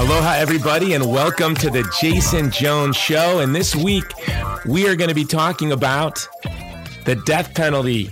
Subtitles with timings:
[0.00, 3.40] Aloha, everybody, and welcome to the Jason Jones Show.
[3.40, 4.06] And this week,
[4.64, 6.26] we are going to be talking about
[7.04, 8.10] the death penalty.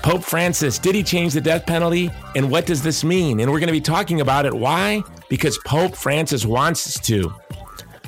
[0.00, 2.10] Pope Francis, did he change the death penalty?
[2.34, 3.40] And what does this mean?
[3.40, 4.54] And we're going to be talking about it.
[4.54, 5.02] Why?
[5.28, 7.30] Because Pope Francis wants us to.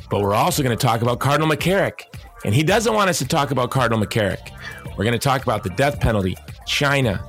[0.08, 2.04] But we're also going to talk about Cardinal McCarrick.
[2.46, 4.50] And he doesn't want us to talk about Cardinal McCarrick.
[4.96, 7.22] We're going to talk about the death penalty, China,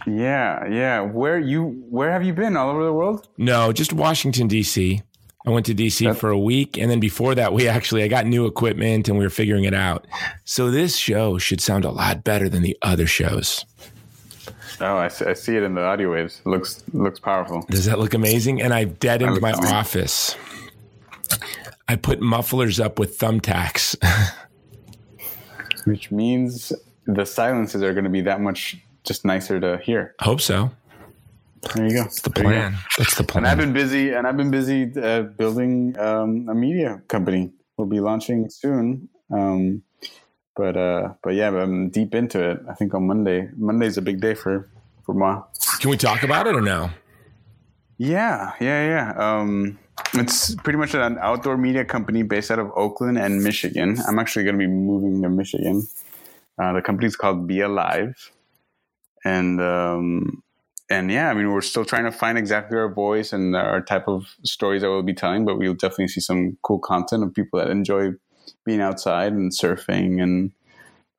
[0.06, 1.02] Yeah, yeah.
[1.02, 1.84] Where you?
[1.90, 2.58] Where have you been?
[2.58, 3.28] All over the world?
[3.38, 5.02] No, just Washington D.C.
[5.48, 6.12] I went to D.C.
[6.12, 9.24] for a week, and then before that, we actually I got new equipment and we
[9.24, 10.06] were figuring it out.
[10.44, 13.66] So this show should sound a lot better than the other shows.
[14.82, 16.42] Oh, I see, I see it in the audio waves.
[16.46, 17.66] It looks looks powerful.
[17.70, 18.62] Does that look amazing?
[18.62, 19.74] And I've deadened my amazing.
[19.74, 20.36] office.
[21.88, 23.96] I put mufflers up with thumbtacks.
[25.86, 26.74] Which means
[27.06, 28.76] the silences are going to be that much
[29.06, 30.14] just nicer to hear.
[30.20, 30.72] Hope so.
[31.74, 32.04] There you go.
[32.04, 32.78] That's the plan.
[32.98, 33.44] That's the plan.
[33.44, 37.52] And I've been busy, and I've been busy uh, building um, a media company.
[37.78, 39.10] We'll be launching soon.
[39.32, 39.84] Um,
[40.56, 42.60] but uh, but yeah, I'm deep into it.
[42.70, 43.50] I think on Monday.
[43.56, 44.70] Monday's a big day for
[45.06, 45.44] for Ma.
[45.80, 46.90] Can we talk about it or no?
[47.98, 49.14] Yeah, yeah, yeah.
[49.18, 49.80] Um,
[50.14, 53.98] it's pretty much an outdoor media company based out of Oakland and Michigan.
[54.08, 55.88] I'm actually going to be moving to Michigan.
[56.60, 58.32] Uh, the company's called Be Alive,
[59.24, 60.44] and um,
[60.90, 64.08] and yeah, I mean, we're still trying to find exactly our voice and our type
[64.08, 67.60] of stories that we'll be telling, but we'll definitely see some cool content of people
[67.60, 68.12] that enjoy
[68.66, 70.52] being outside and surfing and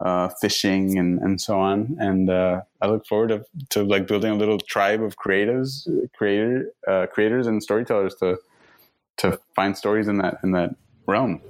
[0.00, 1.96] uh, fishing and, and so on.
[1.98, 6.72] And uh, I look forward to, to like building a little tribe of creatives, creator,
[6.86, 8.38] uh, creators and storytellers to
[9.18, 11.40] to find stories in that in that realm.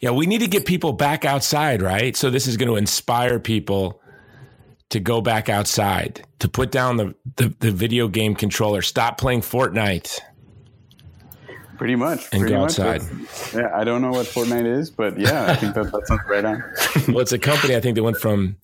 [0.00, 2.14] Yeah, we need to get people back outside, right?
[2.14, 4.01] So this is going to inspire people
[4.92, 9.40] to go back outside, to put down the, the, the video game controller, stop playing
[9.40, 10.18] Fortnite.
[11.78, 12.28] Pretty much.
[12.30, 12.78] And pretty go much.
[12.78, 13.00] outside.
[13.00, 16.20] That's- Yeah, I don't know what Fortnite is, but yeah, I think that, that sounds
[16.28, 16.62] right on.
[17.08, 18.56] well, it's a company I think that went from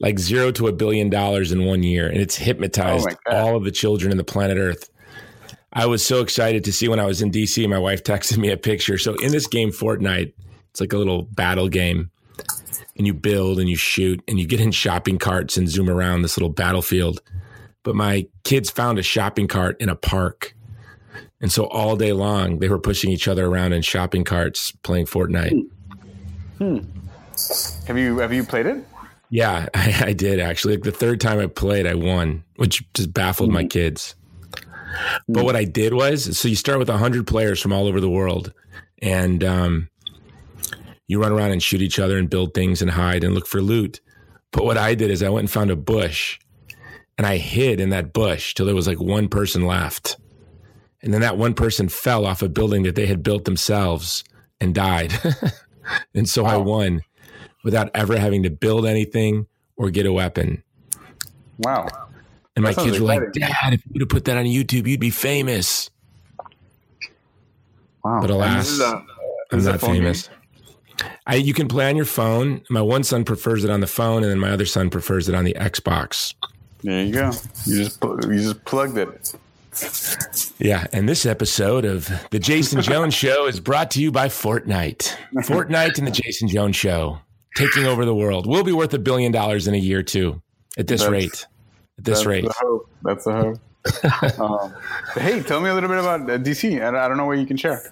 [0.00, 3.64] like zero to a billion dollars in one year, and it's hypnotized Oh all of
[3.64, 4.90] the children in the planet Earth.
[5.72, 7.66] I was so excited to see when I was in DC.
[7.68, 8.98] My wife texted me a picture.
[8.98, 10.32] So in this game, Fortnite,
[10.70, 12.10] it's like a little battle game,
[12.96, 16.22] and you build and you shoot and you get in shopping carts and zoom around
[16.22, 17.22] this little battlefield.
[17.82, 20.54] But my kids found a shopping cart in a park.
[21.40, 25.06] And so all day long, they were pushing each other around in shopping carts playing
[25.06, 25.66] Fortnite.
[26.58, 26.78] Hmm.
[27.86, 28.84] Have you have you played it?
[29.30, 30.74] Yeah, I, I did actually.
[30.74, 33.68] Like the third time I played, I won, which just baffled my hmm.
[33.68, 34.14] kids.
[35.28, 35.46] But hmm.
[35.46, 38.52] what I did was, so you start with hundred players from all over the world,
[39.00, 39.89] and um,
[41.10, 43.60] you run around and shoot each other and build things and hide and look for
[43.60, 44.00] loot.
[44.52, 46.38] But what I did is I went and found a bush,
[47.18, 50.18] and I hid in that bush till there was like one person left,
[51.02, 54.22] and then that one person fell off a building that they had built themselves
[54.60, 55.12] and died,
[56.14, 57.02] and so I won
[57.64, 60.62] without ever having to build anything or get a weapon.
[61.58, 61.88] Wow.
[62.54, 63.32] And my kids were like.
[63.32, 65.90] Dad, if you'd have put that on YouTube, you'd be famous.
[68.04, 68.20] Wow.
[68.20, 69.04] But alas, this is a-
[69.52, 70.28] I'm this is a not famous.
[70.28, 70.36] game?
[71.26, 72.62] I, you can play on your phone.
[72.70, 75.34] My one son prefers it on the phone, and then my other son prefers it
[75.34, 76.34] on the Xbox.
[76.82, 77.30] There you go.
[77.66, 79.34] You just you just plugged it.
[80.58, 85.14] Yeah, and this episode of the Jason Jones Show is brought to you by Fortnite.
[85.36, 87.18] Fortnite and the Jason Jones Show
[87.56, 88.46] taking over the world.
[88.46, 90.42] We'll be worth a billion dollars in a year too.
[90.76, 91.46] At this That's- rate,
[91.98, 92.44] at this That's rate.
[92.44, 92.90] the hope.
[93.02, 93.58] That's the hope.
[94.38, 94.74] um,
[95.14, 96.80] hey, tell me a little bit about uh, DC.
[96.82, 97.82] I, I don't know what you can share.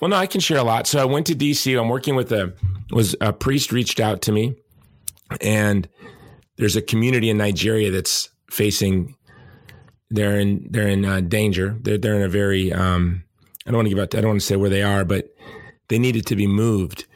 [0.00, 0.86] Well, no, I can share a lot.
[0.86, 1.78] So I went to DC.
[1.80, 2.52] I'm working with a
[2.90, 4.54] was a priest reached out to me,
[5.40, 5.88] and
[6.56, 9.16] there's a community in Nigeria that's facing.
[10.10, 11.76] They're in they're in uh, danger.
[11.80, 13.24] They're they're in a very um,
[13.66, 14.14] I don't want to give out.
[14.14, 15.34] I don't want to say where they are, but
[15.88, 17.06] they needed to be moved.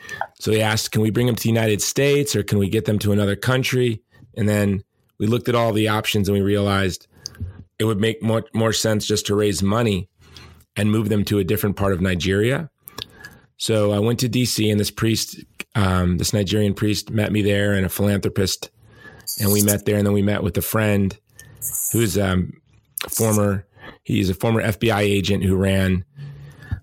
[0.40, 2.86] So they asked, "Can we bring them to the United States, or can we get
[2.86, 4.02] them to another country?"
[4.34, 4.82] And then
[5.18, 7.06] we looked at all the options, and we realized
[7.78, 10.08] it would make more more sense just to raise money
[10.76, 12.70] and move them to a different part of Nigeria.
[13.56, 15.42] So I went to DC, and this priest,
[15.74, 18.70] um, this Nigerian priest, met me there, and a philanthropist,
[19.40, 21.18] and we met there, and then we met with a friend
[21.92, 22.52] who's um,
[23.04, 23.66] a former.
[24.04, 26.04] He's a former FBI agent who ran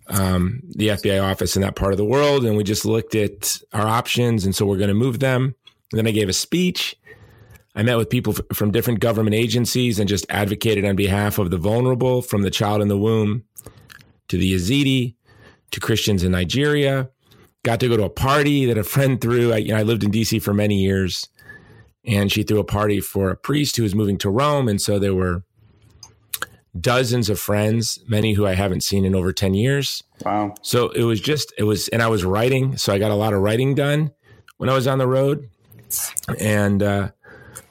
[0.07, 3.57] um, the FBI office in that part of the world, and we just looked at
[3.74, 5.56] our options, and so we're going to move them.
[5.91, 6.95] And then I gave a speech.
[7.75, 11.51] I met with people f- from different government agencies and just advocated on behalf of
[11.51, 13.44] the vulnerable, from the child in the womb
[14.30, 15.16] to the Yazidi
[15.72, 17.10] to Christians in Nigeria.
[17.63, 19.51] Got to go to a party that a friend threw.
[19.51, 21.27] I, you know, I lived in DC for many years,
[22.06, 25.00] and she threw a party for a priest who was moving to Rome, and so
[25.00, 25.44] there were
[26.80, 30.04] dozens of friends, many who I haven't seen in over 10 years.
[30.24, 30.56] Wow.
[30.62, 32.77] So it was just, it was, and I was writing.
[32.77, 34.12] So I got a lot of writing done
[34.57, 35.50] when I was on the road
[36.39, 37.12] and uh,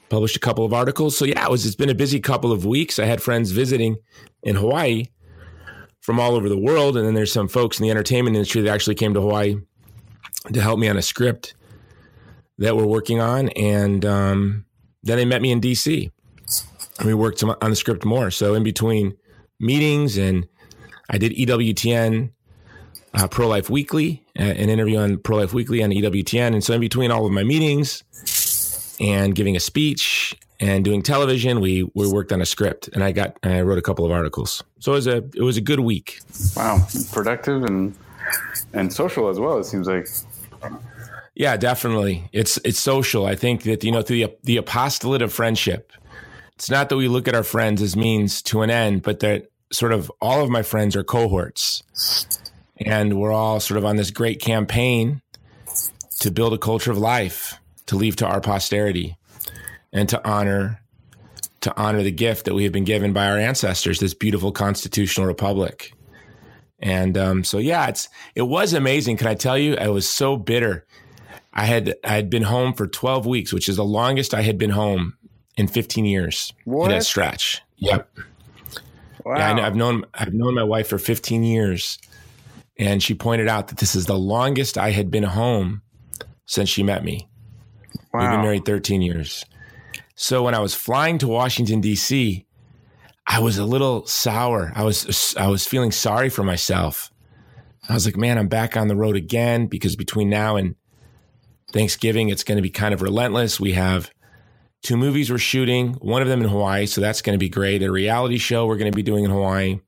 [0.09, 1.17] published a couple of articles.
[1.17, 2.99] So yeah, it was, it's been a busy couple of weeks.
[2.99, 3.97] I had friends visiting
[4.43, 5.05] in Hawaii
[6.01, 6.97] from all over the world.
[6.97, 9.55] And then there's some folks in the entertainment industry that actually came to Hawaii
[10.53, 11.55] to help me on a script
[12.59, 13.49] that we're working on.
[13.49, 14.65] And um,
[15.03, 16.11] then they met me in DC
[16.99, 18.29] and we worked on the script more.
[18.29, 19.17] So in between
[19.59, 20.47] meetings and
[21.09, 22.31] I did EWTN
[23.15, 26.53] uh, Pro Life Weekly, uh, an interview on Pro Life Weekly on EWTN.
[26.53, 28.03] And so in between all of my meetings
[28.99, 33.11] and giving a speech and doing television, we we worked on a script and I
[33.11, 34.63] got I wrote a couple of articles.
[34.79, 36.19] So it was a it was a good week.
[36.55, 37.95] Wow, productive and
[38.73, 39.57] and social as well.
[39.57, 40.07] It seems like.
[41.35, 42.29] Yeah, definitely.
[42.31, 43.25] It's it's social.
[43.25, 45.91] I think that you know through the the apostolate of friendship
[46.55, 49.51] it's not that we look at our friends as means to an end, but that
[49.73, 51.83] sort of all of my friends are cohorts.
[52.77, 55.21] And we're all sort of on this great campaign
[56.19, 59.17] to build a culture of life to leave to our posterity
[59.93, 60.81] and to honor
[61.61, 65.25] to honor the gift that we have been given by our ancestors, this beautiful constitutional
[65.25, 65.93] republic.
[66.77, 69.17] And um, so, yeah, it's it was amazing.
[69.17, 69.75] Can I tell you?
[69.75, 70.85] I was so bitter.
[71.53, 74.59] I had I had been home for twelve weeks, which is the longest I had
[74.59, 75.17] been home
[75.57, 76.91] in 15 years what?
[76.91, 77.61] in a stretch.
[77.77, 78.09] Yep.
[79.25, 79.37] Wow.
[79.37, 81.97] Yeah, I have known I've known my wife for 15 years,
[82.77, 85.81] and she pointed out that this is the longest I had been home
[86.45, 87.27] since she met me.
[88.13, 88.21] Wow.
[88.21, 89.45] We've been married 13 years.
[90.15, 92.45] So when I was flying to Washington D.C.,
[93.27, 94.71] I was a little sour.
[94.75, 97.11] I was I was feeling sorry for myself.
[97.89, 100.75] I was like, man, I'm back on the road again because between now and
[101.71, 103.59] Thanksgiving, it's going to be kind of relentless.
[103.59, 104.11] We have
[104.85, 107.81] Two movies we're shooting, one of them in Hawaii, so that's going to be great.
[107.81, 109.79] A reality show we're going to be doing in Hawaii.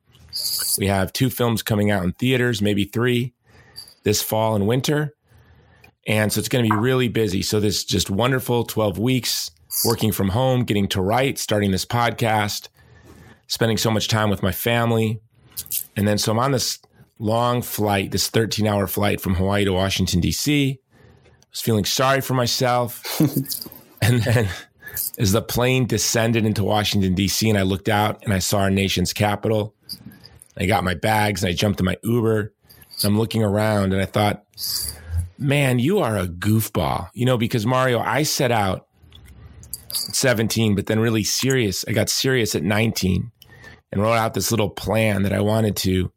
[0.79, 3.35] We have two films coming out in theaters, maybe three
[4.01, 5.13] this fall and winter.
[6.07, 7.41] And so it's going to be really busy.
[7.41, 9.51] So this just wonderful 12 weeks
[9.85, 12.69] working from home, getting to write, starting this podcast,
[13.47, 15.19] spending so much time with my family.
[15.97, 16.79] And then so I'm on this
[17.19, 20.79] long flight, this 13 hour flight from Hawaii to Washington, D.C.
[20.79, 23.19] I was feeling sorry for myself.
[24.01, 24.47] and then
[25.17, 28.71] as the plane descended into Washington, D.C., and I looked out and I saw our
[28.71, 29.75] nation's capital.
[30.57, 32.53] I got my bags and I jumped in my Uber.
[33.03, 34.43] I'm looking around and I thought,
[35.37, 37.09] man, you are a goofball.
[37.13, 38.87] You know, because Mario, I set out
[39.89, 41.85] 17, but then really serious.
[41.87, 43.31] I got serious at 19
[43.91, 46.11] and wrote out this little plan that I wanted to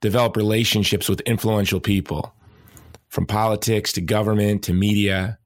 [0.00, 2.34] develop relationships with influential people
[3.08, 5.38] from politics to government to media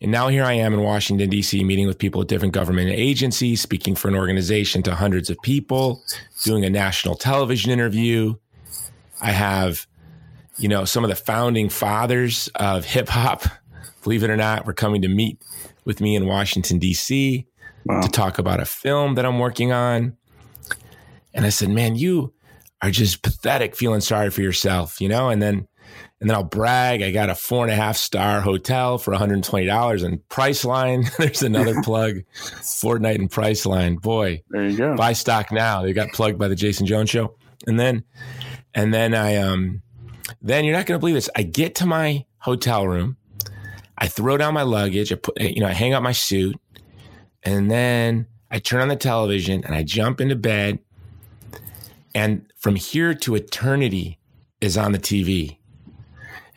[0.00, 3.60] and now here I am in Washington, D.C., meeting with people at different government agencies,
[3.60, 6.04] speaking for an organization to hundreds of people,
[6.44, 8.34] doing a national television interview.
[9.20, 9.88] I have,
[10.58, 13.44] you know, some of the founding fathers of hip hop,
[14.02, 15.40] believe it or not, were coming to meet
[15.84, 17.46] with me in Washington, D.C.
[17.84, 18.00] Wow.
[18.02, 20.16] to talk about a film that I'm working on.
[21.32, 22.34] And I said, man, you
[22.82, 25.30] are just pathetic feeling sorry for yourself, you know?
[25.30, 25.68] And then
[26.20, 27.00] and then I'll brag.
[27.00, 31.16] I got a four and a half star hotel for $120 and Priceline.
[31.16, 34.00] There's another plug, Fortnite and Priceline.
[34.00, 34.96] Boy, there you go.
[34.96, 35.82] Buy stock now.
[35.82, 37.36] They got plugged by the Jason Jones show.
[37.66, 38.04] And then,
[38.74, 39.82] and then I, um,
[40.42, 41.30] then you're not going to believe this.
[41.36, 43.16] I get to my hotel room.
[43.96, 45.12] I throw down my luggage.
[45.12, 46.58] I put, you know, I hang up my suit
[47.42, 50.78] and then I turn on the television and I jump into bed.
[52.14, 54.18] And from here to eternity
[54.60, 55.58] is on the TV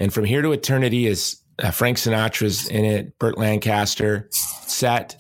[0.02, 5.16] and From Here to Eternity is uh, Frank Sinatra's in it, Burt Lancaster, set,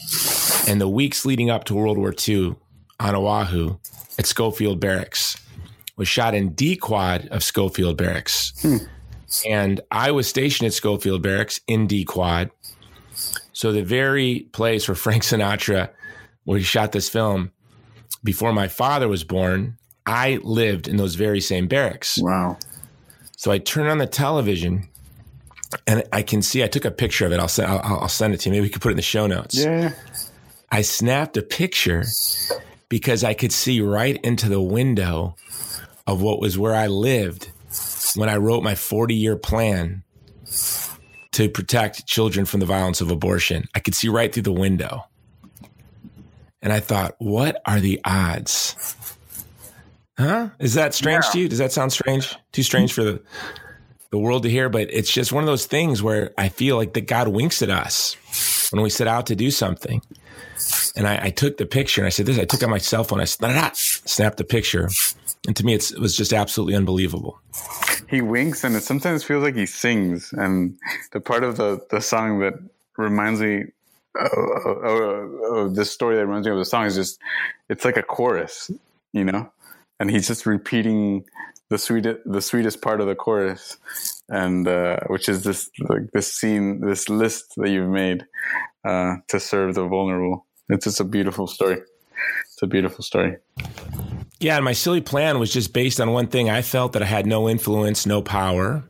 [0.67, 2.55] and the weeks leading up to World War II
[3.00, 3.77] on Oahu
[4.17, 5.38] at Schofield Barracks
[6.01, 8.53] was shot in D Quad of Schofield Barracks.
[8.63, 8.77] Hmm.
[9.48, 12.50] And I was stationed at Schofield Barracks in D Quad.
[13.53, 15.91] So the very place where Frank Sinatra,
[16.43, 17.51] where he shot this film,
[18.24, 19.77] before my father was born,
[20.08, 22.17] I lived in those very same barracks.
[22.20, 22.58] Wow.
[23.38, 24.89] So I turn on the television
[25.86, 27.39] and I can see, I took a picture of it.
[27.39, 28.53] I'll send, I'll, I'll send it to you.
[28.53, 29.55] Maybe we could put it in the show notes.
[29.55, 29.93] Yeah.
[30.72, 32.05] I snapped a picture
[32.89, 35.36] because I could see right into the window
[36.08, 37.51] of what was where I lived
[38.15, 40.03] when I wrote my 40 year plan
[41.31, 43.67] to protect children from the violence of abortion.
[43.74, 45.05] I could see right through the window.
[46.62, 48.96] And I thought, what are the odds?
[50.17, 50.50] Huh?
[50.60, 51.31] Is that strange yeah.
[51.31, 51.50] to you?
[51.50, 52.36] Does that sound strange?
[52.51, 53.22] Too strange for the
[54.12, 56.93] the world to hear, but it's just one of those things where I feel like
[56.93, 58.17] that God winks at us
[58.72, 60.01] when we set out to do something.
[60.96, 63.05] And I, I took the picture and I said this, I took out my cell
[63.05, 64.89] phone, I snapped the picture.
[65.48, 67.39] And to me, it was just absolutely unbelievable.
[68.10, 70.33] He winks and it sometimes feels like he sings.
[70.33, 70.77] And
[71.12, 72.53] the part of the, the song that
[72.98, 73.63] reminds me
[74.15, 77.19] of, this story that reminds me of the song is just,
[77.69, 78.69] it's like a chorus,
[79.13, 79.51] you know?
[80.00, 81.25] And he's just repeating
[81.71, 83.77] the sweetest the sweetest part of the chorus,
[84.27, 88.25] and uh, which is this like this scene, this list that you've made
[88.83, 90.45] uh, to serve the vulnerable.
[90.67, 91.81] It's just a beautiful story.
[92.45, 93.38] It's a beautiful story.
[94.41, 96.50] Yeah, and my silly plan was just based on one thing.
[96.50, 98.83] I felt that I had no influence, no power,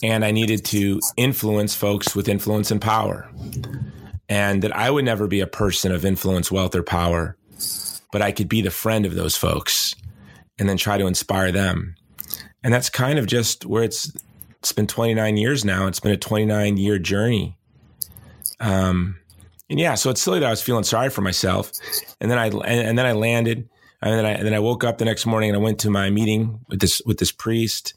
[0.00, 3.28] and I needed to influence folks with influence and power.
[4.28, 7.36] And that I would never be a person of influence, wealth, or power,
[8.12, 9.96] but I could be the friend of those folks
[10.56, 11.96] and then try to inspire them.
[12.62, 14.12] And that's kind of just where it's
[14.60, 15.88] it's been 29 years now.
[15.88, 17.58] It's been a 29 year journey.
[18.60, 19.16] Um,
[19.68, 21.72] and yeah, so it's silly that I was feeling sorry for myself,
[22.20, 23.68] and then I and, and then I landed,
[24.04, 25.90] and then I and then I woke up the next morning and I went to
[25.90, 27.94] my meeting with this with this priest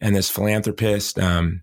[0.00, 1.18] and this philanthropist.
[1.18, 1.62] Um,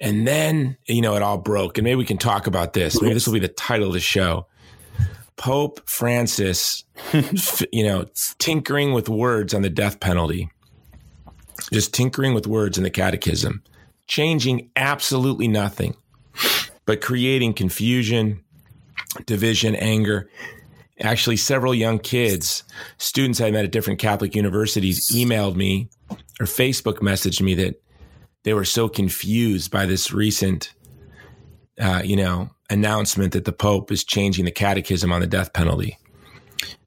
[0.00, 3.00] and then you know it all broke, and maybe we can talk about this.
[3.00, 4.46] Maybe this will be the title of the show.
[5.36, 6.84] Pope Francis,
[7.72, 8.06] you know,
[8.38, 10.50] tinkering with words on the death penalty,
[11.72, 13.62] just tinkering with words in the catechism,
[14.08, 15.94] changing absolutely nothing,
[16.86, 18.42] but creating confusion,
[19.26, 20.28] division, anger.
[21.00, 22.64] Actually, several young kids,
[22.96, 25.90] students I met at different Catholic universities, emailed me
[26.40, 27.82] or Facebook messaged me that
[28.44, 30.72] they were so confused by this recent,
[31.78, 35.98] uh, you know, announcement that the Pope is changing the catechism on the death penalty.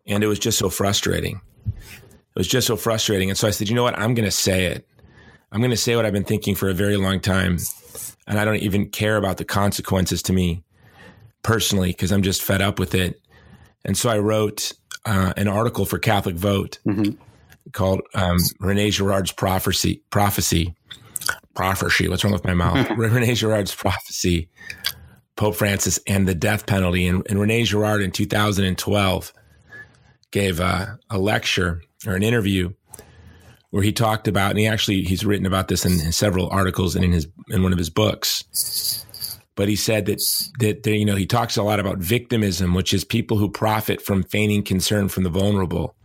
[0.08, 1.42] And it was just so frustrating.
[1.68, 3.30] It was just so frustrating.
[3.30, 3.98] And so I said, you know what?
[3.98, 4.88] I'm going to say it.
[5.52, 7.58] I'm going to say what I've been thinking for a very long time.
[8.28, 10.64] And I don't even care about the consequences to me
[11.44, 13.20] personally because I'm just fed up with it.
[13.86, 14.74] And so I wrote
[15.06, 17.16] uh, an article for Catholic Vote mm-hmm.
[17.72, 20.04] called um, Rene Girard's Prophecy.
[20.10, 20.76] Prophecy.
[21.56, 22.08] Prophecy.
[22.08, 22.90] What's wrong with my mouth?
[22.98, 24.50] Rene Girard's Prophecy
[25.40, 27.08] Pope Francis and the death penalty.
[27.08, 29.34] And, and Rene Girard in 2012
[30.32, 32.74] gave a, a, lecture or an interview
[33.70, 36.96] where he talked about, and he actually he's written about this in, in several articles
[36.96, 39.06] and in his in one of his books.
[39.60, 40.22] But he said that
[40.60, 44.24] that you know he talks a lot about victimism, which is people who profit from
[44.24, 45.98] feigning concern from the vulnerable,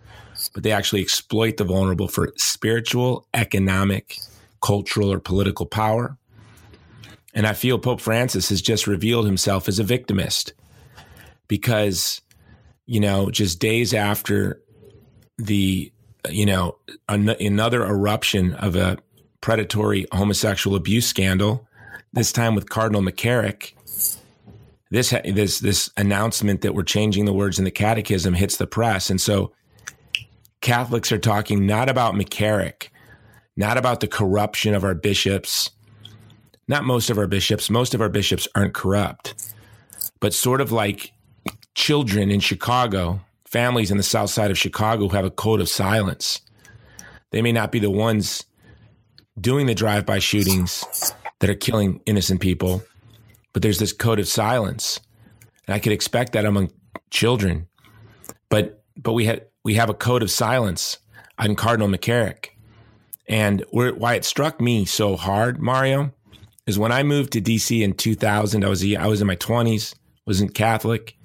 [0.52, 4.18] but they actually exploit the vulnerable for spiritual, economic,
[4.60, 6.18] cultural, or political power.
[7.32, 10.52] And I feel Pope Francis has just revealed himself as a victimist
[11.46, 12.22] because,
[12.86, 14.60] you know, just days after
[15.38, 15.92] the,
[16.28, 18.98] you know, an- another eruption of a
[19.40, 21.68] predatory homosexual abuse scandal,
[22.14, 23.72] this time with Cardinal McCarrick,
[24.90, 29.10] this this this announcement that we're changing the words in the catechism hits the press.
[29.10, 29.52] And so
[30.60, 32.88] Catholics are talking not about McCarrick,
[33.56, 35.70] not about the corruption of our bishops,
[36.68, 39.34] not most of our bishops, most of our bishops aren't corrupt,
[40.20, 41.12] but sort of like
[41.74, 45.68] children in Chicago, families in the south side of Chicago who have a code of
[45.68, 46.40] silence.
[47.32, 48.44] They may not be the ones
[49.40, 50.84] doing the drive by shootings
[51.40, 52.82] that are killing innocent people,
[53.52, 55.00] but there's this code of silence.
[55.66, 56.70] And I could expect that among
[57.10, 57.68] children.
[58.48, 60.98] But but we had we have a code of silence
[61.38, 62.50] on Cardinal McCarrick.
[63.26, 66.12] And why it struck me so hard, Mario,
[66.66, 68.64] is when I moved to DC in 2000.
[68.64, 69.94] I was I was in my 20s,
[70.26, 71.16] wasn't Catholic,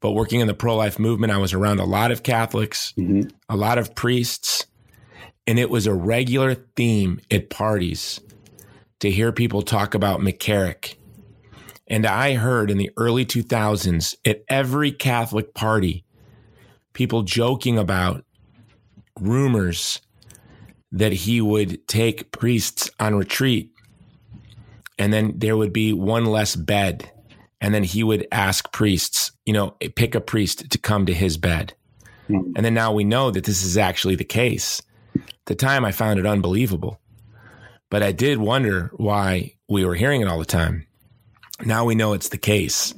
[0.00, 3.28] but working in the pro life movement, I was around a lot of Catholics, mm-hmm.
[3.48, 4.66] a lot of priests,
[5.46, 8.20] and it was a regular theme at parties
[9.00, 10.96] to hear people talk about McCarrick.
[11.86, 16.04] And I heard in the early 2000s at every Catholic party,
[16.92, 18.24] people joking about
[19.18, 20.00] rumors
[20.92, 23.72] that he would take priests on retreat
[24.98, 27.10] and then there would be one less bed.
[27.60, 31.36] And then he would ask priests, you know, pick a priest to come to his
[31.36, 31.74] bed.
[32.28, 32.52] Mm.
[32.56, 34.82] And then now we know that this is actually the case.
[35.16, 37.00] At the time, I found it unbelievable.
[37.90, 40.86] But I did wonder why we were hearing it all the time.
[41.64, 42.94] Now we know it's the case.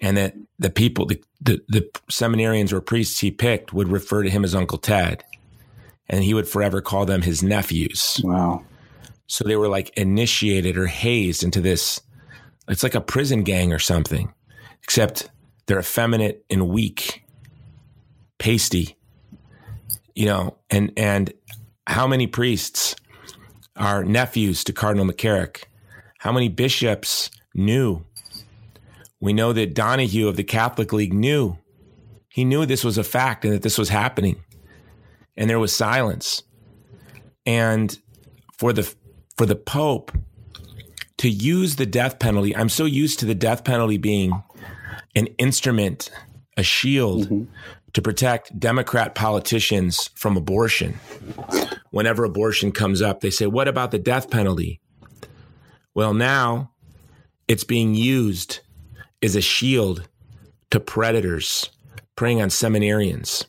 [0.00, 4.30] And that the people, the, the, the seminarians or priests he picked would refer to
[4.30, 5.24] him as Uncle Ted.
[6.08, 8.20] And he would forever call them his nephews.
[8.22, 8.64] Wow.
[9.26, 12.00] So they were like initiated or hazed into this.
[12.68, 14.32] It's like a prison gang or something,
[14.82, 15.30] except
[15.66, 17.24] they're effeminate and weak,
[18.38, 18.96] pasty,
[20.14, 21.32] you know, and, and
[21.86, 22.94] how many priests
[23.76, 25.64] are nephews to Cardinal McCarrick?
[26.18, 28.04] How many bishops knew?
[29.20, 31.58] We know that Donohue of the Catholic League knew.
[32.28, 34.42] He knew this was a fact and that this was happening.
[35.36, 36.42] And there was silence.
[37.44, 37.96] And
[38.58, 38.94] for the
[39.36, 40.12] for the Pope
[41.18, 42.54] to use the death penalty.
[42.54, 44.42] I'm so used to the death penalty being
[45.14, 46.10] an instrument,
[46.56, 47.44] a shield mm-hmm.
[47.94, 50.98] to protect Democrat politicians from abortion.
[51.96, 54.82] Whenever abortion comes up, they say, What about the death penalty?
[55.94, 56.72] Well, now
[57.48, 58.60] it's being used
[59.22, 60.06] as a shield
[60.70, 61.70] to predators
[62.14, 63.46] preying on seminarians.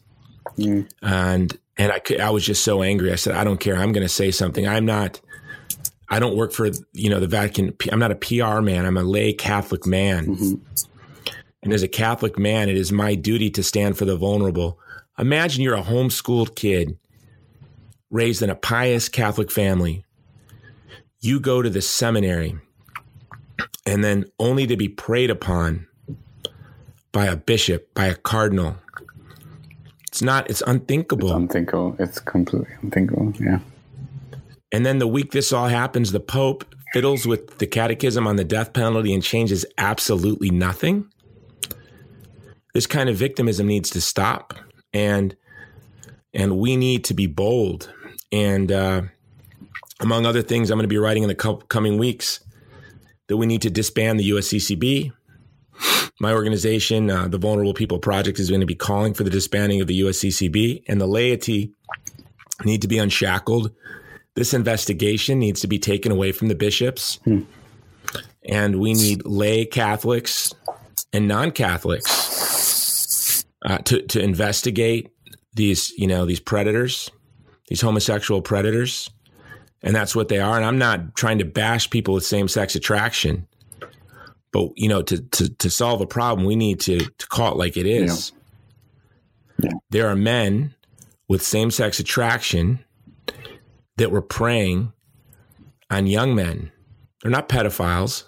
[0.58, 0.90] Mm.
[1.02, 3.12] And and I, I was just so angry.
[3.12, 3.76] I said, I don't care.
[3.76, 4.66] I'm going to say something.
[4.66, 5.20] I'm not
[6.08, 7.76] I don't work for you know the Vatican.
[7.92, 8.86] I'm not a PR man.
[8.86, 10.26] I'm a lay Catholic man.
[10.26, 11.34] Mm-hmm.
[11.64, 14.80] And as a Catholic man, it is my duty to stand for the vulnerable.
[15.20, 16.98] Imagine you're a homeschooled kid
[18.10, 20.04] raised in a pious Catholic family.
[21.20, 22.56] You go to the seminary
[23.86, 25.88] and then only to be preyed upon
[27.12, 28.78] by a bishop, by a cardinal.
[30.08, 31.30] It's not, it's unthinkable.
[31.30, 31.96] It's unthinkable.
[32.00, 33.34] It's completely unthinkable.
[33.40, 33.60] Yeah.
[34.72, 38.44] And then the week this all happens, the Pope fiddles with the catechism on the
[38.44, 41.10] death penalty and changes absolutely nothing.
[42.74, 44.54] This kind of victimism needs to stop,
[44.94, 45.36] and
[46.34, 47.92] and we need to be bold.
[48.32, 49.04] And uh,
[50.00, 52.40] among other things, I'm going to be writing in the coming weeks
[53.28, 55.12] that we need to disband the USCCB.
[56.20, 59.82] My organization, uh, the Vulnerable People Project, is going to be calling for the disbanding
[59.82, 61.74] of the USCCB, and the laity
[62.66, 63.72] need to be unshackled
[64.38, 67.16] this investigation needs to be taken away from the bishops.
[67.24, 67.42] Hmm.
[68.48, 70.54] And we need lay Catholics
[71.12, 75.10] and non Catholics uh, to, to investigate
[75.56, 77.10] these, you know, these predators,
[77.68, 79.10] these homosexual predators.
[79.84, 80.58] And that's what they are.
[80.58, 83.48] And I'm not trying to bash people with same sex attraction.
[84.52, 87.58] But, you know, to, to, to solve a problem, we need to, to call it
[87.58, 88.32] like it is.
[89.60, 89.70] Yeah.
[89.70, 89.78] Yeah.
[89.90, 90.74] There are men
[91.28, 92.80] with same sex attraction
[93.98, 94.94] that were preying
[95.90, 96.72] on young men.
[97.22, 98.24] They're not pedophiles.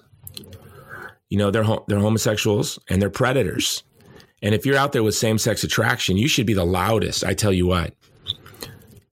[1.30, 3.84] You know, they're they're homosexuals and they're predators.
[4.42, 7.24] And if you're out there with same-sex attraction, you should be the loudest.
[7.24, 7.94] I tell you what.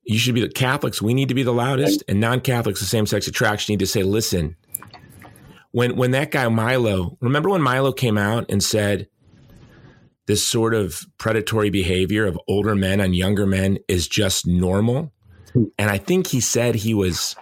[0.08, 1.02] You should be the Catholics.
[1.02, 4.56] We need to be the loudest, and non-Catholics the same-sex attraction need to say, "Listen."
[5.72, 9.10] When when that guy Milo, remember when Milo came out and said
[10.26, 15.12] this sort of predatory behavior of older men on younger men is just normal?
[15.78, 17.36] and I think he said he was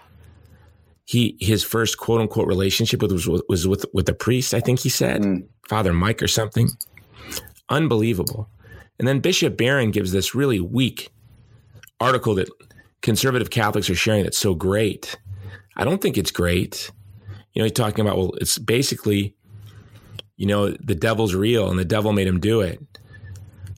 [1.06, 4.54] he his first quote unquote relationship with was, was with with a priest.
[4.54, 5.45] I think he said mm.
[5.67, 6.69] Father Mike or something.
[7.69, 8.49] Unbelievable.
[8.99, 11.12] And then Bishop Barron gives this really weak
[12.00, 12.50] article that
[13.02, 15.16] conservative Catholics are sharing that's so great.
[15.76, 16.92] I don't think it's great.
[17.54, 19.36] You know, he's talking about well, it's basically,
[20.38, 22.80] you know, the devil's real and the devil made him do it.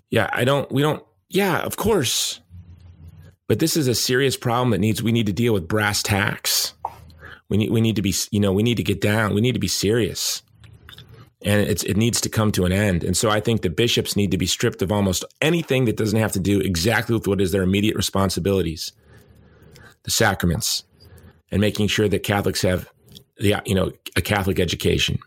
[0.09, 0.71] Yeah, I don't.
[0.71, 1.03] We don't.
[1.29, 2.39] Yeah, of course.
[3.47, 6.73] But this is a serious problem that needs we need to deal with brass tacks.
[7.49, 9.33] We need we need to be you know we need to get down.
[9.33, 10.41] We need to be serious,
[11.43, 13.03] and it needs to come to an end.
[13.03, 16.19] And so I think the bishops need to be stripped of almost anything that doesn't
[16.19, 18.91] have to do exactly with what is their immediate responsibilities,
[20.03, 20.83] the sacraments,
[21.51, 22.89] and making sure that Catholics have
[23.37, 25.19] the you know a Catholic education.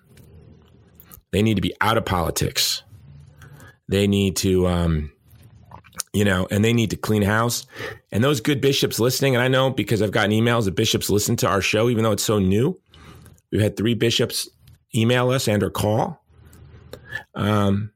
[1.30, 2.82] They need to be out of politics.
[3.88, 5.12] They need to um,
[6.12, 7.66] you know, and they need to clean house.
[8.10, 11.36] And those good bishops listening, and I know because I've gotten emails that bishops listen
[11.36, 12.80] to our show, even though it's so new.
[13.52, 14.48] We've had three bishops
[14.94, 16.24] email us and or call.
[17.35, 17.92] Um,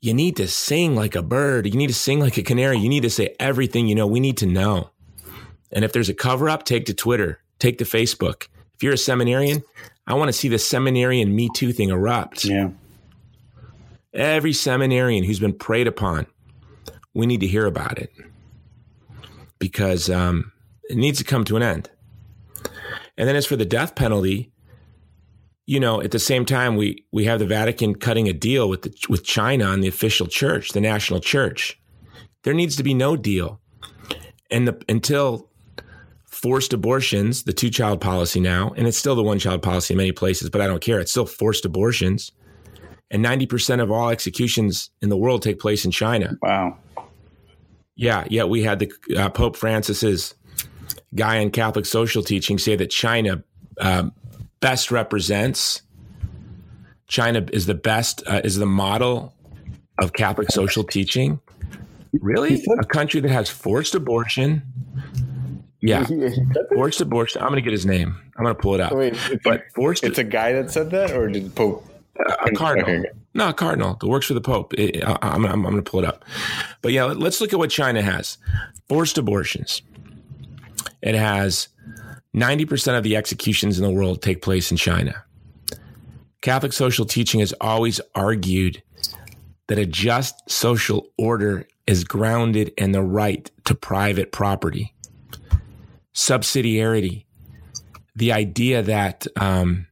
[0.00, 1.66] you need to sing like a bird.
[1.66, 2.78] You need to sing like a canary.
[2.78, 4.06] You need to say everything you know.
[4.06, 4.90] We need to know.
[5.72, 8.48] And if there's a cover up, take to Twitter, take to Facebook.
[8.74, 9.62] If you're a seminarian,
[10.06, 12.44] I want to see the seminarian Me Too thing erupt.
[12.44, 12.70] Yeah.
[14.12, 16.26] Every seminarian who's been preyed upon
[17.16, 18.12] we need to hear about it
[19.58, 20.52] because um,
[20.90, 21.90] it needs to come to an end.
[23.16, 24.52] And then as for the death penalty,
[25.66, 28.82] you know, at the same time, we we have the Vatican cutting a deal with
[28.82, 31.78] the, with China on the official church, the national church.
[32.44, 33.60] There needs to be no deal,
[34.48, 35.50] and the, until
[36.30, 39.98] forced abortions, the two child policy now, and it's still the one child policy in
[39.98, 41.00] many places, but I don't care.
[41.00, 42.30] It's still forced abortions,
[43.10, 46.38] and ninety percent of all executions in the world take place in China.
[46.42, 46.78] Wow.
[47.96, 48.44] Yeah, yeah.
[48.44, 50.34] We had the uh, Pope Francis's
[51.16, 53.42] guy in Catholic social teaching say that China.
[53.78, 54.12] Um,
[54.66, 55.82] best represents
[57.06, 59.32] China is the best uh, is the model
[60.00, 61.38] of Catholic social teaching.
[62.20, 64.62] Really, a country that has forced abortion.
[65.80, 66.04] Yeah,
[66.74, 67.42] forced abortion.
[67.42, 68.16] I'm going to get his name.
[68.36, 68.92] I'm going to pull it up.
[68.92, 70.02] Wait, but forced.
[70.02, 71.88] It's a guy that said that, or did Pope?
[72.18, 73.04] a cardinal.
[73.34, 74.74] No, a cardinal that works for the Pope.
[74.74, 76.24] It, I, I'm, I'm, I'm going to pull it up.
[76.82, 78.38] But yeah, let's look at what China has.
[78.88, 79.82] Forced abortions.
[81.02, 81.68] It has
[82.36, 85.24] 90% of the executions in the world take place in China.
[86.42, 88.82] Catholic social teaching has always argued
[89.68, 94.94] that a just social order is grounded in the right to private property.
[96.14, 97.24] Subsidiarity,
[98.14, 99.86] the idea that, um,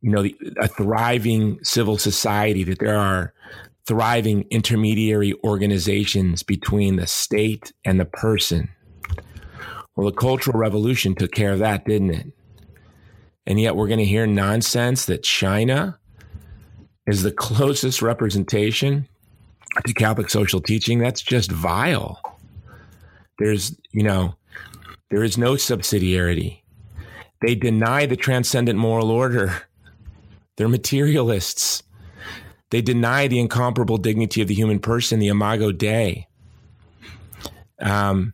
[0.00, 0.24] you know,
[0.58, 3.34] a thriving civil society, that there are
[3.86, 8.68] thriving intermediary organizations between the state and the person
[9.96, 12.32] well, the Cultural Revolution took care of that, didn't it?
[13.46, 15.98] And yet we're going to hear nonsense that China
[17.06, 19.08] is the closest representation
[19.86, 20.98] to Catholic social teaching.
[20.98, 22.20] That's just vile.
[23.38, 24.34] There's, you know,
[25.10, 26.60] there is no subsidiarity.
[27.40, 29.62] They deny the transcendent moral order.
[30.56, 31.82] They're materialists.
[32.70, 36.28] They deny the incomparable dignity of the human person, the imago Dei.
[37.80, 38.32] Um,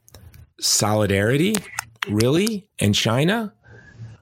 [0.60, 1.54] solidarity,
[2.08, 3.52] really, in China,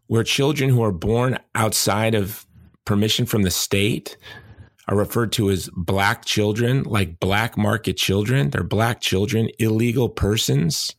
[0.06, 2.46] where children who are born outside of
[2.84, 4.16] permission from the state
[4.88, 8.50] are referred to as black children, like black market children.
[8.50, 10.94] They're black children, illegal persons,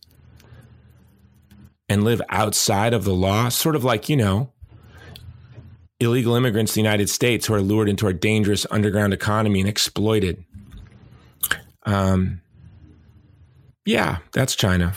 [1.88, 4.52] and live outside of the law, sort of like, you know,
[6.00, 9.70] illegal immigrants in the United States who are lured into our dangerous underground economy and
[9.70, 10.44] exploited.
[11.84, 12.42] Um,
[13.88, 14.94] yeah, that's China.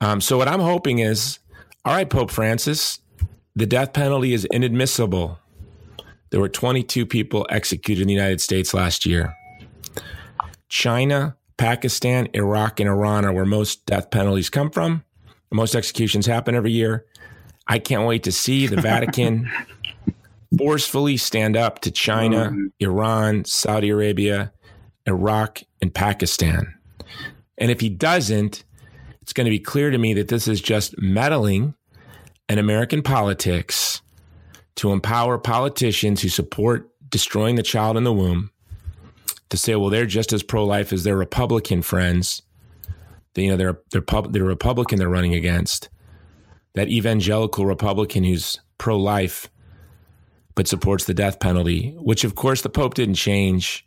[0.00, 1.38] Um, so what I'm hoping is,
[1.84, 2.98] all right, Pope Francis,
[3.54, 5.38] the death penalty is inadmissible.
[6.30, 9.36] There were 22 people executed in the United States last year.
[10.68, 15.04] China, Pakistan, Iraq, and Iran are where most death penalties come from.
[15.52, 17.06] Most executions happen every year.
[17.68, 19.48] I can't wait to see the Vatican
[20.58, 24.52] forcefully stand up to China, Iran, Saudi Arabia,
[25.06, 26.74] Iraq, and Pakistan.
[27.58, 28.64] And if he doesn't,
[29.20, 31.74] it's going to be clear to me that this is just meddling
[32.48, 34.00] in American politics
[34.76, 38.50] to empower politicians who support destroying the child in the womb
[39.50, 42.42] to say, well, they're just as pro life as their Republican friends.
[43.34, 45.88] They, you know, they're, they're, pub- they're Republican they're running against.
[46.74, 49.50] That evangelical Republican who's pro life
[50.54, 53.86] but supports the death penalty, which of course the Pope didn't change.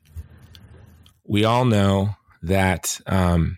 [1.25, 3.57] We all know that um,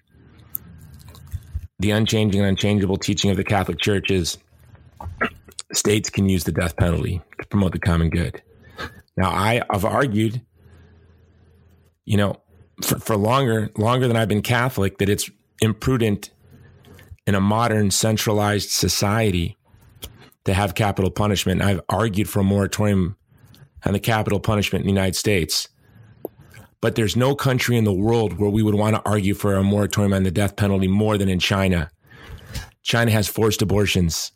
[1.84, 4.38] the unchanging and unchangeable teaching of the Catholic Church is
[5.74, 8.42] states can use the death penalty to promote the common good.
[9.18, 10.42] Now, I, have argued,
[12.06, 12.42] you know,
[12.82, 15.30] for, for longer, longer than I've been Catholic, that it's
[15.62, 16.32] imprudent
[17.28, 19.58] in a modern centralized society
[20.46, 21.62] to have capital punishment.
[21.62, 23.18] I've argued for a moratorium
[23.86, 25.68] on the capital punishment in the United States
[26.84, 29.64] but there's no country in the world where we would want to argue for a
[29.64, 31.90] moratorium on the death penalty more than in China.
[32.82, 34.34] China has forced abortions.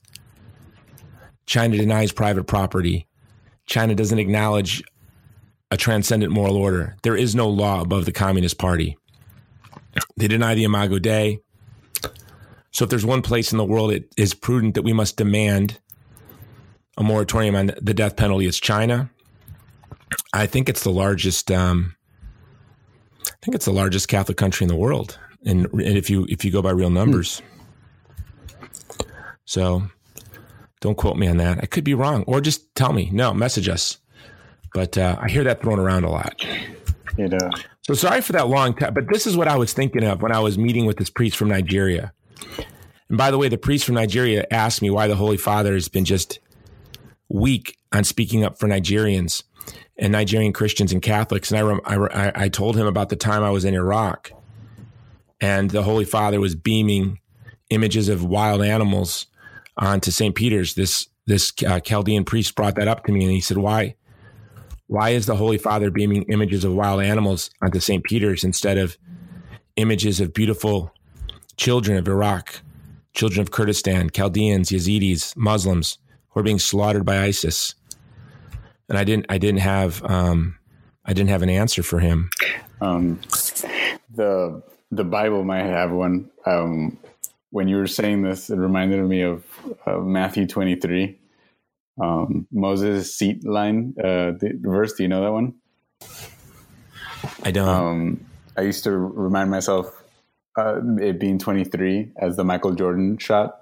[1.45, 3.05] China denies private property.
[3.65, 4.81] China doesn't acknowledge
[5.71, 6.95] a transcendent moral order.
[7.03, 8.97] There is no law above the Communist Party.
[10.15, 11.41] They deny the Imago Dei.
[12.71, 15.79] So, if there's one place in the world it is prudent that we must demand
[16.97, 19.09] a moratorium on the death penalty, it's China.
[20.31, 21.96] I think it's the largest um,
[23.41, 26.43] I think it's the largest Catholic country in the world, and, and if you if
[26.43, 27.41] you go by real numbers.
[29.45, 29.83] So,
[30.81, 31.59] don't quote me on that.
[31.61, 33.09] I could be wrong, or just tell me.
[33.13, 33.97] No, message us.
[34.73, 36.35] But uh, I hear that thrown around a lot.
[37.17, 37.49] It, uh...
[37.81, 40.33] So sorry for that long time, but this is what I was thinking of when
[40.33, 42.11] I was meeting with this priest from Nigeria.
[43.07, 45.87] And by the way, the priest from Nigeria asked me why the Holy Father has
[45.87, 46.39] been just
[47.29, 49.43] weak on speaking up for Nigerians
[49.97, 51.51] and Nigerian Christians and Catholics.
[51.51, 54.31] And I, I, I told him about the time I was in Iraq
[55.39, 57.19] and the Holy Father was beaming
[57.69, 59.27] images of wild animals
[59.77, 60.35] onto St.
[60.35, 60.75] Peter's.
[60.75, 63.95] This this uh, Chaldean priest brought that up to me, and he said, "Why,
[64.87, 68.03] why is the Holy Father beaming images of wild animals onto St.
[68.03, 68.97] Peter's instead of
[69.75, 70.91] images of beautiful
[71.57, 72.61] children of Iraq,
[73.13, 75.97] children of Kurdistan, Chaldeans, Yazidis, Muslims
[76.37, 77.75] are being slaughtered by ISIS?"
[78.89, 80.57] And I didn't, I didn't have, um,
[81.05, 82.29] I didn't have an answer for him.
[82.79, 83.19] Um,
[84.13, 86.29] the the Bible might have one.
[86.45, 86.97] Um,
[87.49, 89.45] when you were saying this, it reminded me of
[89.85, 91.17] uh, Matthew 23,
[92.01, 94.93] um, Moses' seat line uh, the verse.
[94.93, 95.55] Do you know that one?
[97.43, 97.67] I don't.
[97.67, 100.03] Um, I used to remind myself
[100.57, 103.59] uh, it being 23 as the Michael Jordan shot.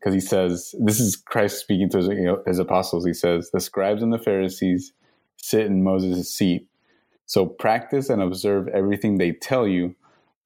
[0.00, 3.04] Because he says, this is Christ speaking to his, you know, his apostles.
[3.04, 4.94] He says, the scribes and the Pharisees
[5.36, 6.66] sit in Moses' seat.
[7.26, 9.94] So practice and observe everything they tell you,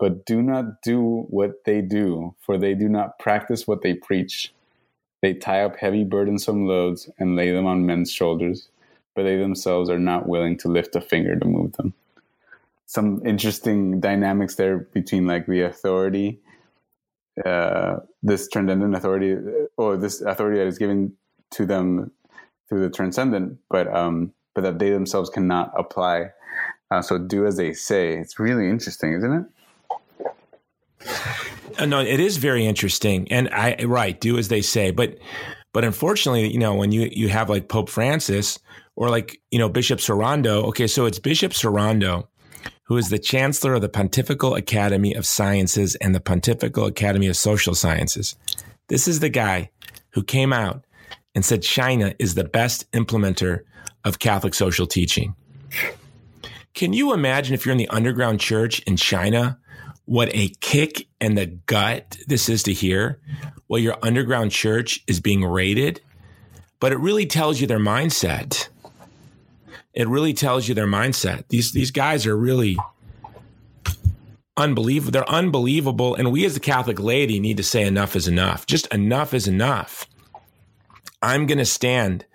[0.00, 4.52] but do not do what they do, for they do not practice what they preach.
[5.22, 8.68] They tie up heavy, burdensome loads and lay them on men's shoulders,
[9.14, 11.94] but they themselves are not willing to lift a finger to move them.
[12.86, 16.40] Some interesting dynamics there between like the authority,
[17.44, 19.36] uh, this transcendent authority,
[19.76, 21.12] or this authority that is given
[21.52, 22.10] to them
[22.68, 26.30] through the transcendent, but um, but that they themselves cannot apply.
[26.90, 28.16] Uh, so do as they say.
[28.16, 29.48] It's really interesting, isn't
[31.00, 31.08] it?
[31.78, 35.18] Uh, no, it is very interesting, and I right do as they say, but
[35.72, 38.60] but unfortunately, you know, when you you have like Pope Francis
[38.96, 40.64] or like you know Bishop Sorondo.
[40.68, 42.28] Okay, so it's Bishop Sorondo
[42.84, 47.36] who is the chancellor of the Pontifical Academy of Sciences and the Pontifical Academy of
[47.36, 48.36] Social Sciences.
[48.88, 49.70] This is the guy
[50.10, 50.84] who came out
[51.34, 53.60] and said China is the best implementer
[54.04, 55.34] of Catholic social teaching.
[56.74, 59.58] Can you imagine if you're in the underground church in China
[60.06, 63.20] what a kick in the gut this is to hear.
[63.68, 66.00] Well, your underground church is being raided,
[66.80, 68.68] but it really tells you their mindset.
[69.94, 71.44] It really tells you their mindset.
[71.48, 72.76] These these guys are really
[74.56, 75.12] unbelievable.
[75.12, 78.66] They're unbelievable, and we as the Catholic laity need to say enough is enough.
[78.66, 80.06] Just enough is enough.
[81.22, 82.26] I'm going to stand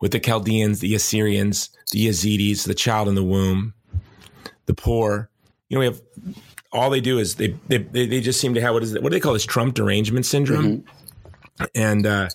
[0.00, 3.74] with the Chaldeans, the Assyrians, the Yazidis, the child in the womb,
[4.66, 5.30] the poor.
[5.68, 6.02] You know, we have
[6.72, 9.10] all they do is they they they just seem to have what is it, what
[9.10, 11.64] do they call this Trump derangement syndrome, mm-hmm.
[11.74, 12.28] and uh,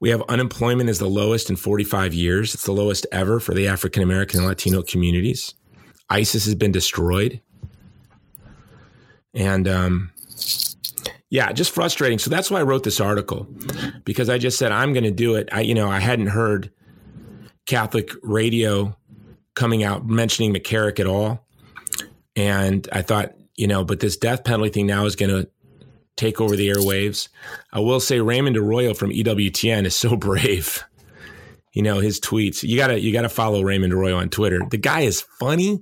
[0.00, 2.54] we have unemployment is the lowest in 45 years.
[2.54, 5.54] It's the lowest ever for the African American and Latino communities.
[6.10, 7.40] ISIS has been destroyed,
[9.34, 10.12] and um,
[11.30, 12.18] yeah, just frustrating.
[12.18, 13.46] So that's why I wrote this article
[14.04, 15.48] because I just said I'm going to do it.
[15.52, 16.70] I you know I hadn't heard
[17.66, 18.96] Catholic radio
[19.54, 21.44] coming out mentioning McCarrick at all.
[22.36, 25.50] And I thought, you know, but this death penalty thing now is going to
[26.18, 27.28] take over the airwaves.
[27.72, 30.84] I will say Raymond Arroyo from EWTN is so brave.
[31.72, 32.62] You know, his tweets.
[32.62, 34.60] You gotta you gotta follow Raymond Arroyo on Twitter.
[34.70, 35.80] The guy is funny,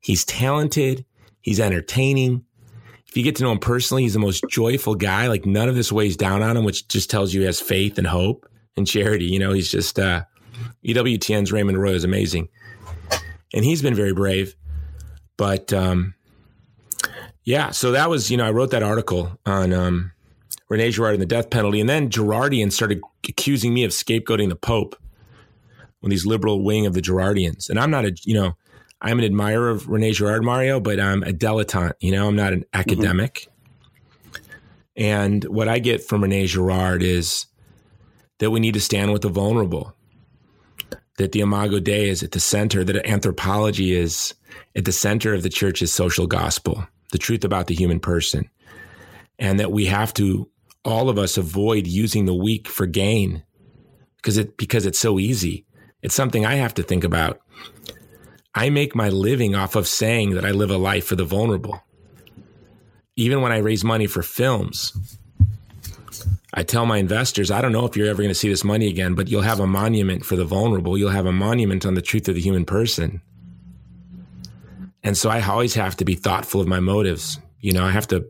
[0.00, 1.04] he's talented,
[1.40, 2.44] he's entertaining.
[3.06, 5.28] If you get to know him personally, he's the most joyful guy.
[5.28, 7.96] Like none of this weighs down on him, which just tells you he has faith
[7.96, 8.46] and hope
[8.76, 9.24] and charity.
[9.24, 10.24] You know, he's just uh
[10.84, 12.48] EWTN's Raymond Arroyo is amazing.
[13.54, 14.54] And he's been very brave.
[15.38, 16.14] But um,
[17.44, 20.12] yeah, so that was, you know, I wrote that article on um,
[20.68, 21.80] Rene Girard and the death penalty.
[21.80, 24.96] And then Girardians started accusing me of scapegoating the Pope
[26.00, 27.70] when these liberal wing of the Girardians.
[27.70, 28.56] And I'm not a, you know,
[29.00, 31.94] I'm an admirer of Rene Girard, Mario, but I'm a dilettante.
[32.00, 33.48] You know, I'm not an academic.
[34.24, 34.42] Mm-hmm.
[34.96, 37.46] And what I get from Rene Girard is
[38.38, 39.94] that we need to stand with the vulnerable,
[41.18, 44.34] that the Imago Dei is at the center, that anthropology is
[44.76, 48.48] at the center of the church's social gospel, the truth about the human person,
[49.38, 50.50] and that we have to
[50.84, 53.42] all of us avoid using the weak for gain
[54.16, 55.66] because it because it's so easy.
[56.02, 57.40] It's something I have to think about.
[58.54, 61.82] I make my living off of saying that I live a life for the vulnerable.
[63.16, 64.96] Even when I raise money for films,
[66.54, 68.88] I tell my investors, I don't know if you're ever going to see this money
[68.88, 70.96] again, but you'll have a monument for the vulnerable.
[70.96, 73.20] You'll have a monument on the truth of the human person.
[75.08, 77.40] And so I always have to be thoughtful of my motives.
[77.60, 78.28] You know, I have to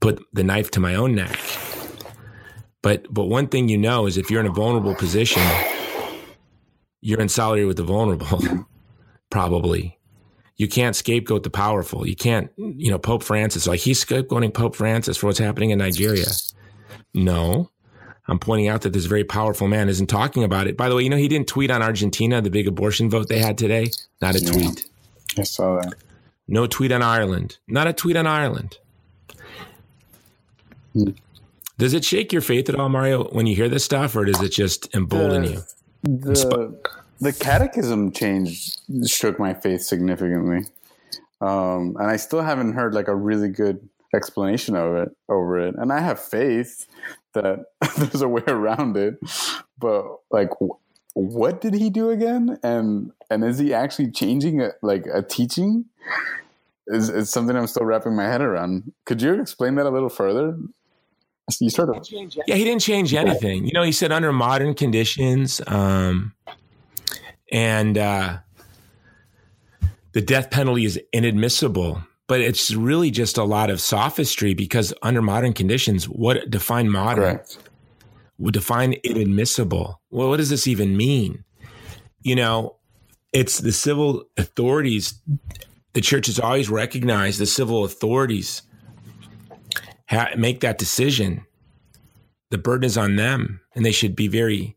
[0.00, 1.36] put the knife to my own neck.
[2.80, 5.42] But but one thing you know is if you're in a vulnerable position,
[7.00, 8.40] you're in solidarity with the vulnerable,
[9.30, 9.98] probably.
[10.56, 12.06] You can't scapegoat the powerful.
[12.06, 15.80] You can't, you know, Pope Francis, like he's scapegoating Pope Francis for what's happening in
[15.80, 16.26] Nigeria.
[17.14, 17.72] No.
[18.28, 20.76] I'm pointing out that this very powerful man isn't talking about it.
[20.76, 23.40] By the way, you know, he didn't tweet on Argentina, the big abortion vote they
[23.40, 23.90] had today.
[24.22, 24.88] Not a tweet.
[25.38, 25.94] I saw that.
[26.46, 27.58] No tweet on Ireland.
[27.66, 28.78] Not a tweet on Ireland.
[30.94, 31.16] Mm.
[31.78, 34.40] Does it shake your faith at all, Mario, when you hear this stuff, or does
[34.40, 35.62] it just embolden the, you?
[36.04, 36.78] The,
[37.20, 40.66] the catechism change shook my faith significantly.
[41.40, 45.74] Um, and I still haven't heard like a really good explanation of it over it.
[45.76, 46.86] And I have faith
[47.32, 47.64] that
[47.98, 49.18] there's a way around it,
[49.78, 50.50] but like,
[51.14, 52.58] what did he do again?
[52.62, 55.86] And and is he actually changing a, like a teaching?
[56.88, 58.92] Is is something I'm still wrapping my head around.
[59.06, 60.58] Could you explain that a little further?
[61.60, 63.64] You sort of yeah, he didn't change anything.
[63.64, 66.32] You know, he said under modern conditions, um,
[67.52, 68.38] and uh,
[70.12, 72.02] the death penalty is inadmissible.
[72.26, 77.36] But it's really just a lot of sophistry because under modern conditions, what define modern?
[77.36, 77.58] Correct.
[78.38, 80.00] Would define inadmissible.
[80.10, 81.44] Well, what does this even mean?
[82.22, 82.76] You know,
[83.32, 85.20] it's the civil authorities.
[85.92, 88.62] The church has always recognized the civil authorities
[90.08, 91.44] ha- make that decision.
[92.50, 94.76] The burden is on them, and they should be very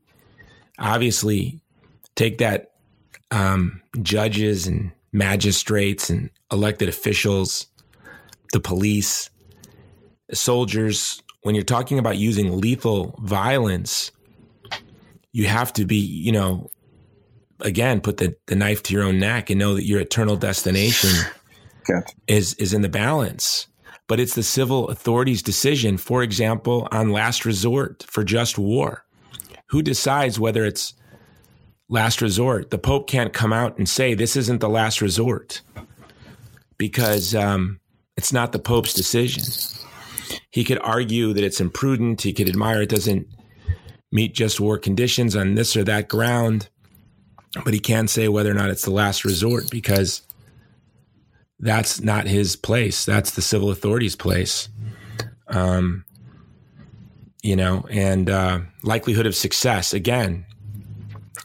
[0.79, 1.61] obviously
[2.15, 2.71] take that
[3.31, 7.67] um, judges and magistrates and elected officials,
[8.53, 9.29] the police,
[10.33, 11.21] soldiers.
[11.43, 14.11] When you're talking about using lethal violence,
[15.31, 16.69] you have to be, you know,
[17.61, 21.09] again, put the, the knife to your own neck and know that your eternal destination
[22.27, 23.67] is is in the balance.
[24.07, 29.03] But it's the civil authorities' decision, for example, on last resort for just war.
[29.67, 30.93] Who decides whether it's
[31.89, 32.69] last resort.
[32.69, 35.61] The Pope can't come out and say this isn't the last resort
[36.77, 37.79] because um,
[38.15, 39.43] it's not the Pope's decision.
[40.51, 42.21] He could argue that it's imprudent.
[42.21, 43.27] He could admire it doesn't
[44.11, 46.69] meet just war conditions on this or that ground,
[47.63, 50.21] but he can't say whether or not it's the last resort because
[51.59, 53.05] that's not his place.
[53.05, 54.69] That's the civil authorities' place.
[55.47, 56.05] Um,
[57.41, 60.45] you know, and uh, likelihood of success again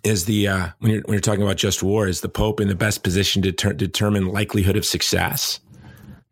[0.04, 2.68] is the uh, when you're when you're talking about just war is the Pope in
[2.68, 5.60] the best position to ter- determine likelihood of success?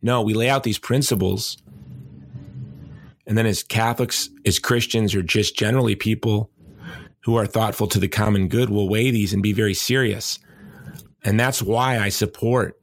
[0.02, 1.58] No, we lay out these principles,
[3.30, 6.50] and then as Catholics, as Christians, or just generally people
[7.22, 10.40] who are thoughtful to the common good, will weigh these and be very serious.
[11.22, 12.76] And that's why I support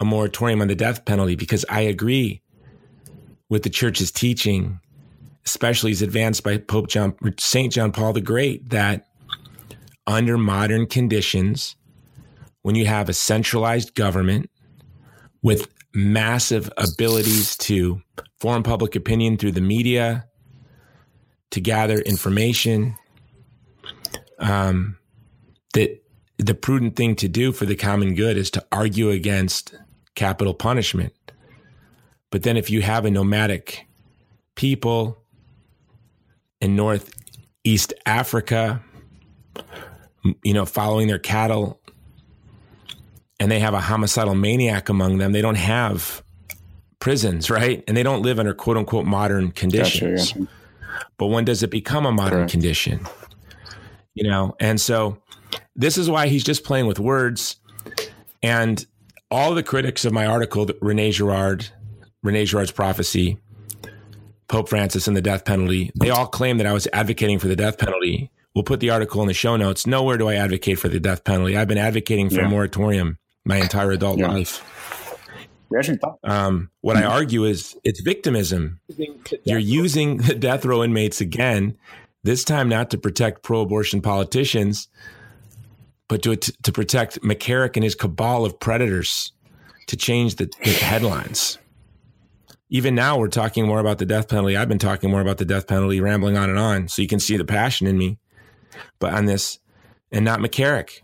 [0.00, 2.42] a moratorium on the death penalty because I agree
[3.48, 4.80] with the church's teaching,
[5.44, 9.06] especially as advanced by Pope John Saint John Paul the Great, that
[10.04, 11.76] under modern conditions,
[12.62, 14.50] when you have a centralized government
[15.44, 18.02] with massive abilities to
[18.38, 20.26] form public opinion through the media,
[21.50, 22.96] to gather information,
[24.38, 24.98] um,
[25.74, 26.02] that
[26.38, 29.74] the prudent thing to do for the common good is to argue against
[30.14, 31.12] capital punishment.
[32.30, 33.86] But then if you have a nomadic
[34.54, 35.22] people
[36.60, 38.82] in Northeast Africa
[40.42, 41.80] you know, following their cattle
[43.38, 46.22] and they have a homicidal maniac among them, they don't have
[47.00, 47.82] prisons, right?
[47.86, 50.32] And they don't live under quote unquote modern conditions.
[50.32, 50.48] Gotcha.
[51.18, 53.06] But when does it become a modern condition?
[54.14, 55.18] You know, and so
[55.74, 57.56] this is why he's just playing with words.
[58.42, 58.84] And
[59.30, 61.68] all the critics of my article, Rene Girard,
[62.22, 63.38] Rene Girard's prophecy,
[64.48, 67.56] Pope Francis and the death penalty, they all claim that I was advocating for the
[67.56, 69.86] death penalty We'll put the article in the show notes.
[69.86, 71.58] Nowhere do I advocate for the death penalty.
[71.58, 72.46] I've been advocating for yeah.
[72.46, 74.28] a moratorium my entire adult yeah.
[74.28, 74.64] life.
[76.22, 78.80] Um, what I argue is it's victimism.
[79.44, 81.76] You're using the death row inmates again,
[82.22, 84.88] this time not to protect pro abortion politicians,
[86.08, 89.32] but to, to protect McCarrick and his cabal of predators
[89.88, 91.58] to change the, the headlines.
[92.68, 94.56] Even now, we're talking more about the death penalty.
[94.56, 96.88] I've been talking more about the death penalty, rambling on and on.
[96.88, 98.18] So you can see the passion in me
[98.98, 99.58] but on this,
[100.12, 101.00] and not McCarrick.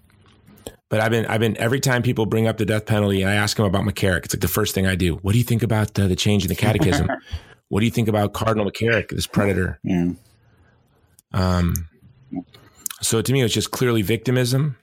[0.89, 3.35] But I've been, I've been every time people bring up the death penalty, and I
[3.35, 4.25] ask them about McCarrick.
[4.25, 5.15] It's like the first thing I do.
[5.17, 7.09] What do you think about the, the change in the catechism?
[7.69, 9.79] what do you think about Cardinal McCarrick, this predator?
[9.83, 10.11] Yeah.
[11.33, 11.89] Um.
[13.01, 14.77] So to me, it's just clearly victimism.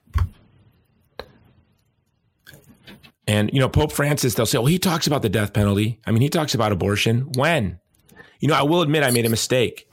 [3.27, 5.99] And you know, Pope Francis, they'll say, "Well, he talks about the death penalty.
[6.07, 7.31] I mean, he talks about abortion.
[7.35, 7.79] When?
[8.39, 9.87] You know, I will admit I made a mistake.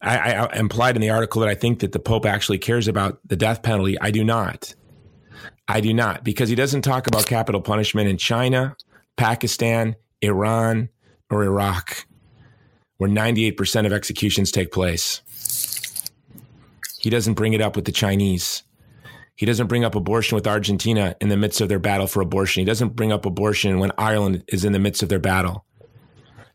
[0.00, 3.20] I, I implied in the article that I think that the Pope actually cares about
[3.26, 4.00] the death penalty.
[4.00, 4.74] I do not.
[5.68, 8.76] I do not because he doesn't talk about capital punishment in China,
[9.16, 10.88] Pakistan, Iran,
[11.30, 12.06] or Iraq,
[12.98, 15.22] where 98% of executions take place.
[16.98, 18.62] He doesn't bring it up with the Chinese.
[19.34, 22.60] He doesn't bring up abortion with Argentina in the midst of their battle for abortion.
[22.60, 25.64] He doesn't bring up abortion when Ireland is in the midst of their battle.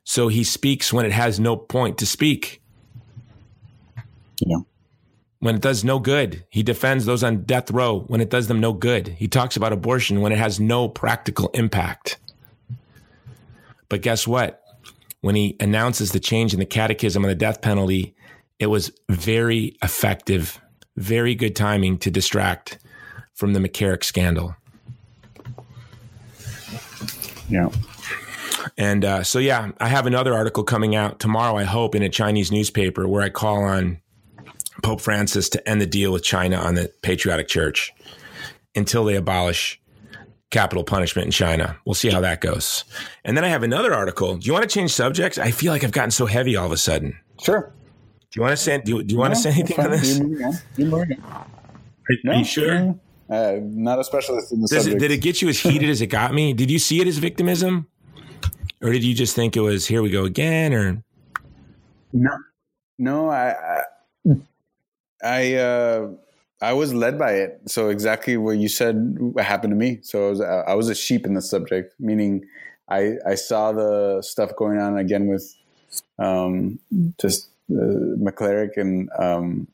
[0.06, 2.62] So he speaks when it has no point to speak.
[4.40, 4.60] Yeah.
[5.40, 8.60] When it does no good, he defends those on death row when it does them
[8.60, 9.10] no good.
[9.10, 12.18] He talks about abortion when it has no practical impact.
[13.90, 14.64] But guess what?
[15.22, 18.16] When he announces the change in the catechism on the death penalty,
[18.60, 20.60] it was very effective,
[20.96, 22.80] very good timing to distract
[23.34, 24.56] from the McCarrick scandal.
[27.50, 27.70] Yeah.
[28.78, 32.10] And uh, so, yeah, I have another article coming out tomorrow, I hope, in a
[32.10, 34.02] Chinese newspaper where I call on
[34.84, 37.94] Pope Francis to end the deal with China on the Patriotic Church
[38.76, 39.82] until they abolish
[40.50, 41.78] capital punishment in China.
[41.86, 42.86] We'll see how that goes.
[43.26, 44.38] And then I have another article.
[44.38, 45.38] Do you want to change subjects?
[45.38, 47.20] I feel like I've gotten so heavy all of a sudden.
[47.42, 47.74] Sure.
[48.32, 48.82] Do you want to say?
[48.82, 50.20] Do you, do you want to say anything on this?
[50.78, 51.50] You're moving on.
[52.10, 52.96] Are, are you sure?
[53.30, 55.02] Uh, not a specialist in the Does subject.
[55.02, 56.54] It, did it get you as heated as it got me?
[56.54, 57.88] Did you see it as victimism,
[58.82, 60.74] or did you just think it was here we go again?
[60.74, 61.04] Or
[62.14, 62.32] no,
[62.98, 63.84] no, I, I,
[65.24, 66.10] I, uh,
[66.62, 67.62] I was led by it.
[67.68, 70.00] So exactly what you said happened to me.
[70.02, 72.46] So I was, I was a sheep in the subject, meaning
[72.90, 75.56] I, I saw the stuff going on again with,
[76.20, 76.80] um,
[77.20, 79.68] just uh, McCarrick and, um,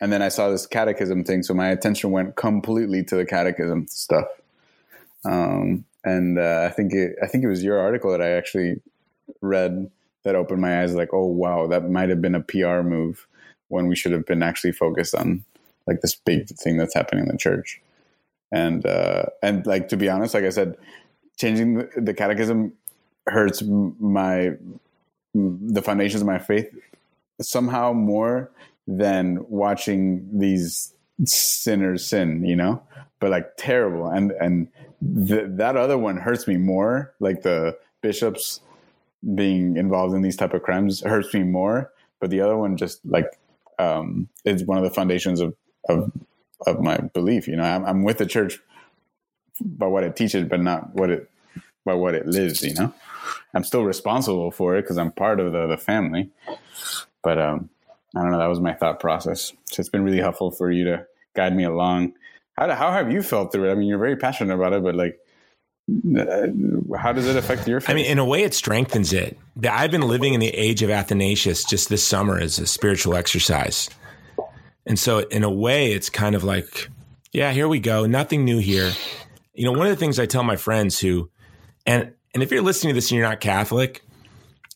[0.00, 3.86] and then I saw this catechism thing, so my attention went completely to the catechism
[3.88, 4.28] stuff.
[5.24, 8.80] Um, and uh, I think it, I think it was your article that I actually
[9.40, 9.90] read
[10.22, 10.94] that opened my eyes.
[10.94, 13.26] Like, oh wow, that might have been a PR move
[13.68, 15.44] when we should have been actually focused on
[15.86, 17.80] like this big thing that's happening in the church.
[18.52, 20.76] And uh, and like to be honest, like I said,
[21.38, 22.72] changing the catechism
[23.26, 24.52] hurts my
[25.34, 26.74] the foundations of my faith
[27.40, 28.50] somehow more
[28.86, 30.94] than watching these
[31.24, 32.82] sinners sin, you know,
[33.20, 34.08] but like terrible.
[34.08, 34.68] And, and
[35.28, 37.12] th- that other one hurts me more.
[37.20, 38.60] Like the bishops
[39.34, 41.92] being involved in these type of crimes hurts me more.
[42.20, 43.38] But the other one just like,
[43.78, 45.54] um, is one of the foundations of,
[45.88, 46.12] of,
[46.66, 47.48] of my belief.
[47.48, 48.60] You know, I'm, I'm with the church
[49.60, 51.30] by what it teaches, but not what it,
[51.84, 52.92] by what it lives, you know,
[53.54, 56.30] I'm still responsible for it because I'm part of the, the family,
[57.22, 57.70] but, um,
[58.16, 58.38] I don't know.
[58.38, 59.52] That was my thought process.
[59.66, 62.14] So it's been really helpful for you to guide me along.
[62.56, 63.72] How, how have you felt through it?
[63.72, 65.20] I mean, you're very passionate about it, but like,
[65.88, 66.48] Uh,
[66.98, 67.90] how does it affect your faith?
[67.90, 69.38] I mean, in a way, it strengthens it.
[69.68, 73.88] I've been living in the age of Athanasius just this summer as a spiritual exercise.
[74.86, 76.88] And so, in a way, it's kind of like,
[77.32, 78.06] yeah, here we go.
[78.06, 78.92] Nothing new here.
[79.54, 81.30] You know, one of the things I tell my friends who,
[81.86, 84.02] and and if you're listening to this and you're not Catholic,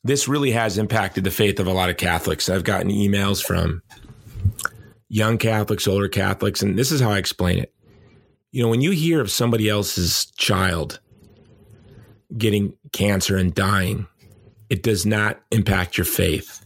[0.05, 2.49] this really has impacted the faith of a lot of Catholics.
[2.49, 3.83] I've gotten emails from
[5.09, 7.73] young Catholics, older Catholics, and this is how I explain it.
[8.51, 11.01] You know, when you hear of somebody else's child
[12.37, 14.07] getting cancer and dying,
[14.71, 16.65] it does not impact your faith.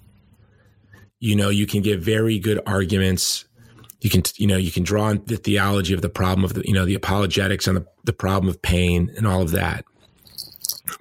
[1.18, 3.44] You know, you can give very good arguments.
[4.00, 6.62] You can, you know, you can draw on the theology of the problem of the,
[6.64, 9.84] you know, the apologetics on the, the problem of pain and all of that.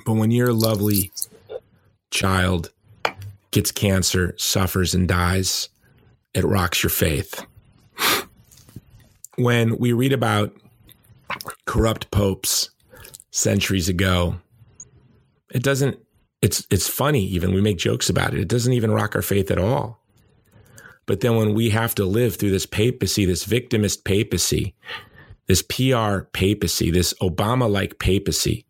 [0.05, 1.11] But when your lovely
[2.11, 2.71] child
[3.51, 5.69] gets cancer, suffers, and dies,
[6.33, 7.45] it rocks your faith.
[9.37, 10.55] When we read about
[11.65, 12.69] corrupt popes
[13.31, 14.37] centuries ago,
[15.51, 15.99] it doesn't
[16.41, 18.39] it's it's funny even we make jokes about it.
[18.39, 20.01] It doesn't even rock our faith at all.
[21.05, 24.75] But then when we have to live through this papacy, this victimist papacy,
[25.47, 28.65] this PR papacy, this Obama like papacy,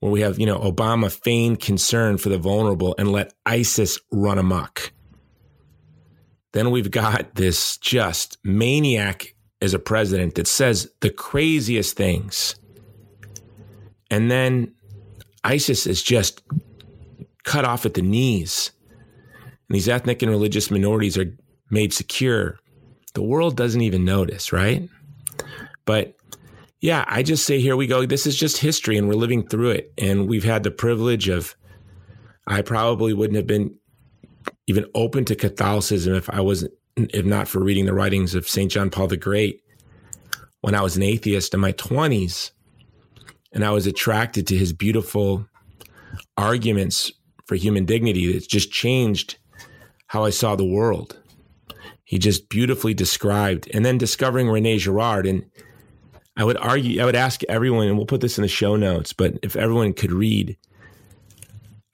[0.00, 4.38] where we have, you know, Obama feigned concern for the vulnerable and let ISIS run
[4.38, 4.92] amok.
[6.52, 12.56] Then we've got this just maniac as a president that says the craziest things.
[14.10, 14.74] And then
[15.44, 16.42] ISIS is just
[17.44, 18.70] cut off at the knees.
[19.68, 21.36] And these ethnic and religious minorities are
[21.70, 22.58] made secure.
[23.14, 24.88] The world doesn't even notice, right?
[25.84, 26.16] But
[26.80, 28.06] yeah, I just say, here we go.
[28.06, 29.92] This is just history and we're living through it.
[29.98, 31.56] And we've had the privilege of,
[32.46, 33.76] I probably wouldn't have been
[34.66, 38.70] even open to Catholicism if I wasn't, if not for reading the writings of St.
[38.70, 39.62] John Paul the Great
[40.60, 42.50] when I was an atheist in my 20s.
[43.52, 45.46] And I was attracted to his beautiful
[46.36, 47.12] arguments
[47.46, 49.36] for human dignity that just changed
[50.06, 51.18] how I saw the world.
[52.04, 55.26] He just beautifully described, and then discovering Rene Girard.
[55.26, 55.44] And
[56.36, 59.12] I would argue, I would ask everyone, and we'll put this in the show notes,
[59.12, 60.56] but if everyone could read,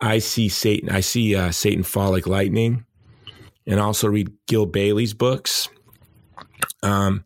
[0.00, 2.84] I see Satan, I see uh, Satan fall like lightning,
[3.66, 5.68] and also read Gil Bailie's books.
[6.82, 7.24] Um,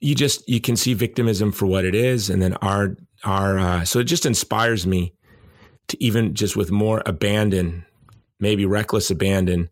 [0.00, 3.84] you just you can see victimism for what it is, and then our our uh,
[3.84, 5.14] so it just inspires me
[5.88, 7.84] to even just with more abandon,
[8.38, 9.70] maybe reckless abandon,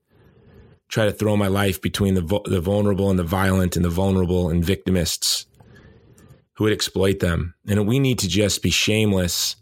[0.88, 4.48] try to throw my life between the the vulnerable and the violent and the vulnerable
[4.48, 5.46] and victimists
[6.56, 7.54] who would exploit them.
[7.68, 9.56] And we need to just be shameless.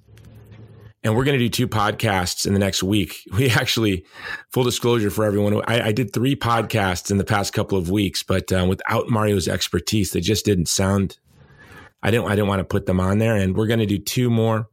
[1.03, 3.16] And we're going to do two podcasts in the next week.
[3.37, 4.07] We actually,
[4.53, 8.22] full disclosure for everyone, I, I did three podcasts in the past couple of weeks,
[8.22, 11.18] but um, without Mario's expertise, they just didn't sound.
[12.05, 12.27] I didn't.
[12.27, 13.35] I didn't want to put them on there.
[13.35, 14.69] And we're going to do two more.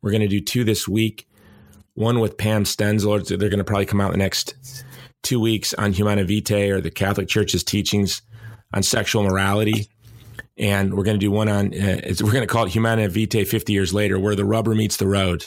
[0.00, 1.28] We're going to do two this week.
[1.94, 3.26] One with Pam Stenzel.
[3.26, 4.54] They're going to probably come out in the next
[5.24, 8.22] two weeks on Humanae Vitae or the Catholic Church's teachings
[8.72, 9.88] on sexual morality.
[10.56, 13.44] And we're going to do one on, uh, we're going to call it Humanae Vitae
[13.44, 15.46] 50 years later, where the rubber meets the road.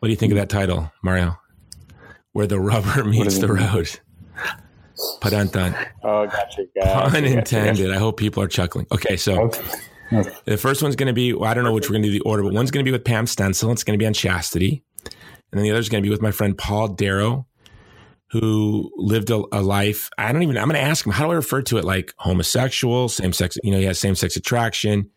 [0.00, 1.38] What do you think of that title, Mario?
[2.32, 4.00] Where the rubber meets the road.
[5.20, 5.88] Padantan.
[6.02, 6.66] Oh, gotcha.
[6.74, 7.86] gotcha Pun intended.
[7.86, 7.94] Gotcha.
[7.94, 8.86] I hope people are chuckling.
[8.92, 9.50] Okay, so
[10.12, 10.30] okay.
[10.44, 12.18] the first one's going to be, well, I don't know which we're going to do
[12.18, 13.72] the order, but one's going to be with Pam Stenzel.
[13.72, 14.84] It's going to be on chastity.
[15.04, 17.46] And then the other is going to be with my friend Paul Darrow,
[18.30, 20.08] who lived a, a, life.
[20.16, 21.84] I don't even, I'm going to ask him, how do I refer to it?
[21.84, 25.10] Like homosexual, same sex, you know, he has same sex attraction.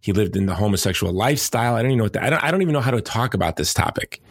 [0.00, 1.74] He lived in the homosexual lifestyle.
[1.74, 3.34] I don't even know what that, I don't, I don't even know how to talk
[3.34, 4.22] about this topic.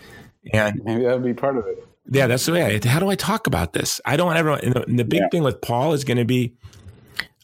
[0.51, 1.87] And maybe that would be part of it.
[2.11, 2.79] Yeah, that's the way.
[2.83, 4.01] I, how do I talk about this?
[4.05, 5.29] I don't want everyone, and the, and the big yeah.
[5.31, 6.53] thing with Paul is going to be,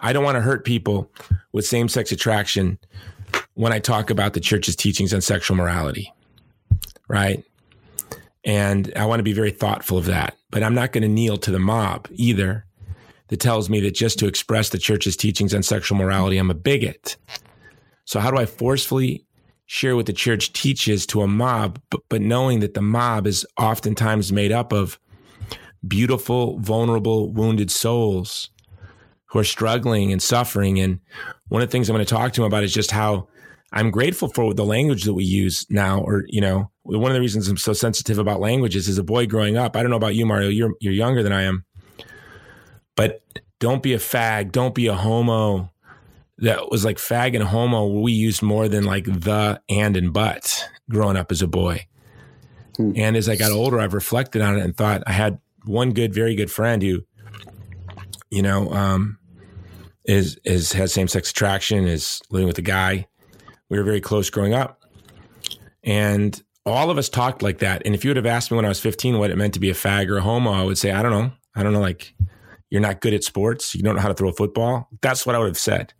[0.01, 1.09] I don't want to hurt people
[1.53, 2.77] with same sex attraction
[3.53, 6.13] when I talk about the church's teachings on sexual morality.
[7.07, 7.45] Right.
[8.43, 10.35] And I want to be very thoughtful of that.
[10.51, 12.65] But I'm not going to kneel to the mob either
[13.29, 16.53] that tells me that just to express the church's teachings on sexual morality, I'm a
[16.53, 17.15] bigot.
[18.05, 19.25] So, how do I forcefully
[19.67, 23.45] share what the church teaches to a mob, but, but knowing that the mob is
[23.57, 24.99] oftentimes made up of
[25.87, 28.49] beautiful, vulnerable, wounded souls
[29.25, 30.79] who are struggling and suffering?
[30.79, 30.99] And
[31.49, 33.27] one of the things I'm going to talk to him about is just how
[33.73, 37.21] I'm grateful for the language that we use now, or, you know, one of the
[37.21, 39.75] reasons I'm so sensitive about languages is a boy growing up.
[39.75, 40.47] I don't know about you, Mario.
[40.47, 41.65] You're you're younger than I am,
[42.95, 43.21] but
[43.59, 44.53] don't be a fag.
[44.53, 45.69] Don't be a homo.
[46.39, 47.87] That was like fag and homo.
[47.87, 51.87] We used more than like the and and but growing up as a boy.
[52.75, 52.91] Hmm.
[52.95, 56.13] And as I got older, I've reflected on it and thought I had one good,
[56.13, 57.03] very good friend who,
[58.29, 59.17] you know, um,
[60.05, 63.07] is is has same sex attraction, is living with a guy.
[63.69, 64.83] We were very close growing up,
[65.83, 67.81] and all of us talked like that.
[67.85, 69.59] And if you would have asked me when I was 15 what it meant to
[69.59, 71.31] be a fag or a homo, I would say, I don't know.
[71.55, 71.79] I don't know.
[71.79, 72.13] Like,
[72.69, 73.73] you're not good at sports.
[73.73, 74.89] You don't know how to throw a football.
[75.01, 75.93] That's what I would have said.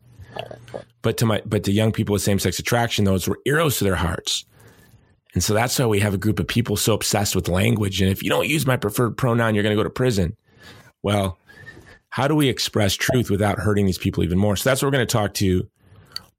[1.01, 3.83] But to my, but to young people with same sex attraction, those were arrows to
[3.83, 4.45] their hearts.
[5.33, 8.01] And so that's why we have a group of people so obsessed with language.
[8.01, 10.35] And if you don't use my preferred pronoun, you're going to go to prison.
[11.03, 11.37] Well,
[12.09, 14.55] how do we express truth without hurting these people even more?
[14.55, 15.67] So that's what we're going to talk to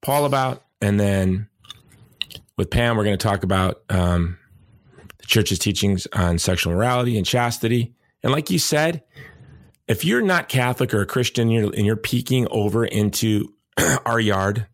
[0.02, 0.64] Paul about.
[0.80, 1.48] And then
[2.56, 4.36] with Pam, we're going to talk about um,
[5.18, 7.94] the church's teachings on sexual morality and chastity.
[8.22, 9.04] And like you said,
[9.86, 13.54] if you're not Catholic or a Christian you're, and you're peeking over into
[14.06, 14.66] our yard,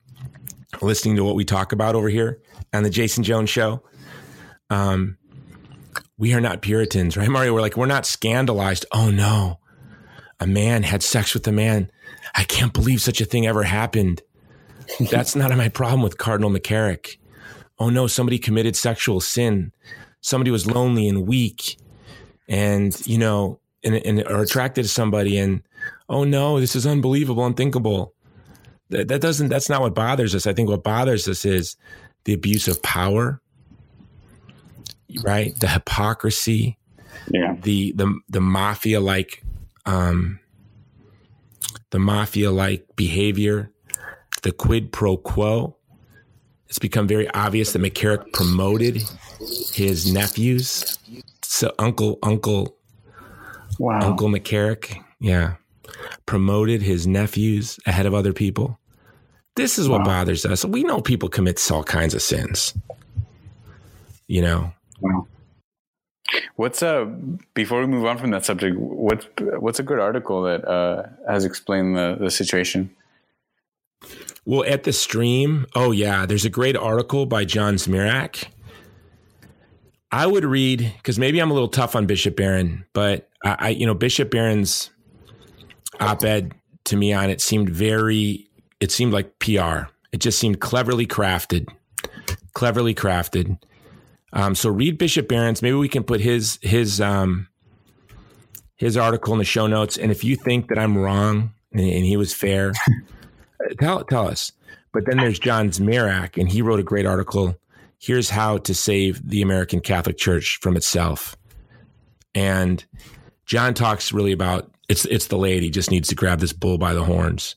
[0.83, 2.41] listening to what we talk about over here
[2.73, 3.83] on the Jason Jones show,
[4.71, 5.19] um,
[6.19, 7.55] we are not Puritans, right, Mario?
[7.55, 8.87] We're like, we're not scandalized.
[8.93, 9.61] Oh no,
[10.41, 11.91] a man had sex with a man.
[12.35, 14.23] I can't believe such a thing ever happened.
[15.11, 17.17] That's not my problem with Cardinal McCarrick
[17.79, 19.73] oh no, somebody committed sexual sin.
[20.21, 21.77] Somebody was lonely and weak
[22.49, 25.63] and, you know, and, and are attracted to somebody and,
[26.09, 28.15] oh no, this is unbelievable, unthinkable.
[28.91, 30.47] That, that doesn't, that's not what bothers us.
[30.47, 31.77] I think what bothers us is
[32.25, 33.41] the abuse of power,
[35.23, 35.59] right?
[35.59, 36.79] The hypocrisy,
[37.31, 37.57] yeah.
[37.63, 39.43] the, the, the mafia like,
[39.87, 40.41] um,
[41.91, 43.71] the mafia like behavior,
[44.43, 45.77] the quid pro quo
[46.75, 49.01] it's become very obvious that McCarrick promoted
[49.73, 50.99] his nephews.
[51.45, 52.77] So Uncle Uncle
[53.79, 54.01] wow.
[54.01, 55.55] Uncle McCarrick, yeah,
[56.27, 58.79] promoted his nephews ahead of other people.
[59.57, 60.07] This is what wow.
[60.07, 60.65] bothers us.
[60.65, 62.75] We know people commit all kinds of sins.
[64.27, 64.73] You know.
[65.01, 65.27] Wow.
[66.57, 67.05] What's uh
[67.55, 68.77] before we move on from that subject?
[68.79, 72.91] What's what's a good article that uh, has explained the the situation?
[74.47, 78.45] Well, at the stream, oh yeah, there's a great article by John Zmirak.
[80.11, 83.69] I would read because maybe I'm a little tough on Bishop Barron, but I, I
[83.71, 84.91] you know, Bishop Barron's
[86.01, 86.53] op-ed
[86.85, 88.49] to me on it seemed very.
[88.81, 89.89] It seemed like PR.
[90.13, 91.69] It just seemed cleverly crafted,
[92.53, 93.59] cleverly crafted.
[94.33, 95.63] Um, so read Bishop Barron's.
[95.63, 97.49] Maybe we can put his his um,
[98.77, 99.97] his article in the show notes.
[99.97, 102.73] And if you think that I'm wrong and, and he was fair,
[103.81, 104.53] tell tell us.
[104.93, 107.57] But then there's John Zmirak, and he wrote a great article.
[107.99, 111.37] here's how to save the American Catholic Church from itself.
[112.35, 112.85] And
[113.47, 116.95] John talks really about it's it's the lady just needs to grab this bull by
[116.95, 117.57] the horns.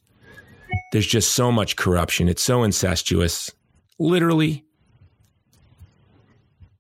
[0.92, 2.28] There's just so much corruption.
[2.28, 3.52] It's so incestuous.
[4.00, 4.66] Literally.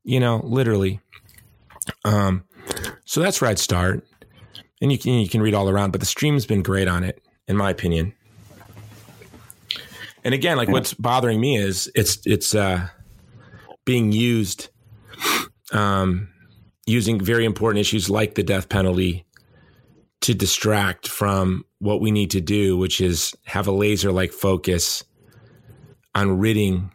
[0.03, 0.99] You know, literally.
[2.03, 2.43] Um,
[3.05, 4.03] so that's where I'd start.
[4.81, 7.21] And you can you can read all around, but the stream's been great on it,
[7.47, 8.13] in my opinion.
[10.23, 12.87] And again, like what's bothering me is it's it's uh,
[13.85, 14.69] being used,
[15.71, 16.29] um,
[16.87, 19.26] using very important issues like the death penalty
[20.21, 25.03] to distract from what we need to do, which is have a laser like focus
[26.15, 26.91] on ridding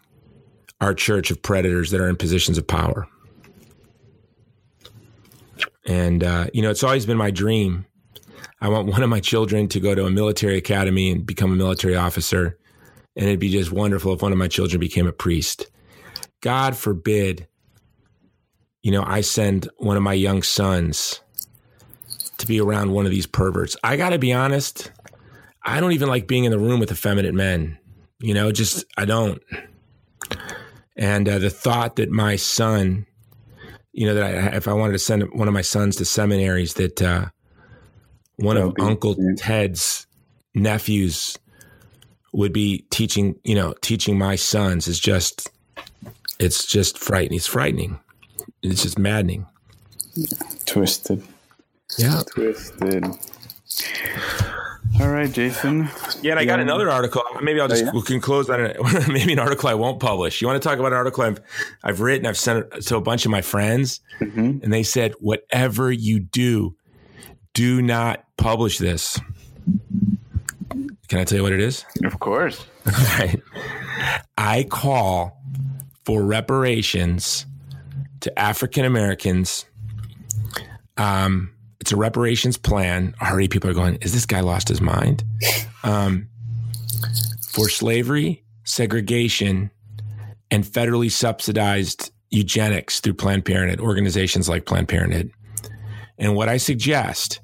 [0.81, 3.07] our church of predators that are in positions of power.
[5.87, 7.87] And, uh, you know, it's always been my dream.
[8.61, 11.57] I want one of my children to go to a military academy and become a
[11.57, 12.59] military officer.
[13.17, 15.67] And it'd be just wonderful if one of my children became a priest.
[16.41, 17.47] God forbid,
[18.83, 21.22] you know, I send one of my young sons
[22.43, 23.77] to be around one of these perverts.
[23.83, 24.93] I got to be honest,
[25.65, 27.79] I don't even like being in the room with effeminate men.
[28.21, 29.43] You know, just, I don't.
[30.97, 33.07] And uh, the thought that my son,
[33.93, 36.75] you know, that I, if I wanted to send one of my sons to seminaries,
[36.75, 37.27] that uh,
[38.37, 39.33] one of Uncle yeah.
[39.37, 40.07] Ted's
[40.55, 41.39] nephews
[42.33, 45.51] would be teaching, you know, teaching my sons is just,
[46.39, 47.39] it's just frightening.
[47.39, 47.99] It's frightening.
[48.63, 49.47] It's just maddening.
[50.67, 51.23] Twisted.
[51.99, 52.23] Yeah.
[52.27, 53.05] Twisted.
[55.01, 55.89] All right, Jason.
[56.21, 56.63] Yeah, and I got yeah.
[56.63, 57.23] another article.
[57.41, 57.93] Maybe I'll just oh, yeah?
[57.93, 58.77] we can close on it.
[59.09, 60.41] Maybe an article I won't publish.
[60.41, 61.41] You want to talk about an article I've
[61.83, 62.27] I've written?
[62.27, 64.59] I've sent it to a bunch of my friends, mm-hmm.
[64.63, 66.77] and they said, "Whatever you do,
[67.55, 69.19] do not publish this."
[71.09, 71.85] Can I tell you what it is?
[72.05, 72.65] Of course.
[73.19, 73.41] right.
[74.39, 75.43] I call
[76.05, 77.47] for reparations
[78.21, 79.67] to African Americans.
[80.97, 81.53] Um,
[81.83, 83.13] it's a reparations plan.
[83.21, 85.25] Already people are going, is this guy lost his mind?
[85.85, 86.29] Um,
[87.51, 89.73] for slavery, segregation,
[90.49, 95.33] and federally subsidized eugenics through Planned Parenthood, organizations like Planned Parenthood.
[96.19, 97.41] And what I suggest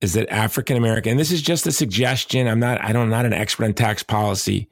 [0.00, 2.48] is that African American, and this is just a suggestion.
[2.48, 4.66] I'm not, I don't, I'm not an expert on tax policy.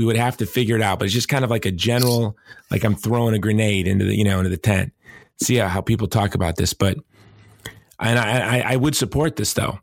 [0.00, 2.36] We would have to figure it out, but it's just kind of like a general,
[2.72, 4.92] like I'm throwing a grenade into the, you know, into the tent.
[5.40, 6.74] See how, how people talk about this.
[6.74, 6.98] But
[8.02, 9.78] and I, I, I would support this though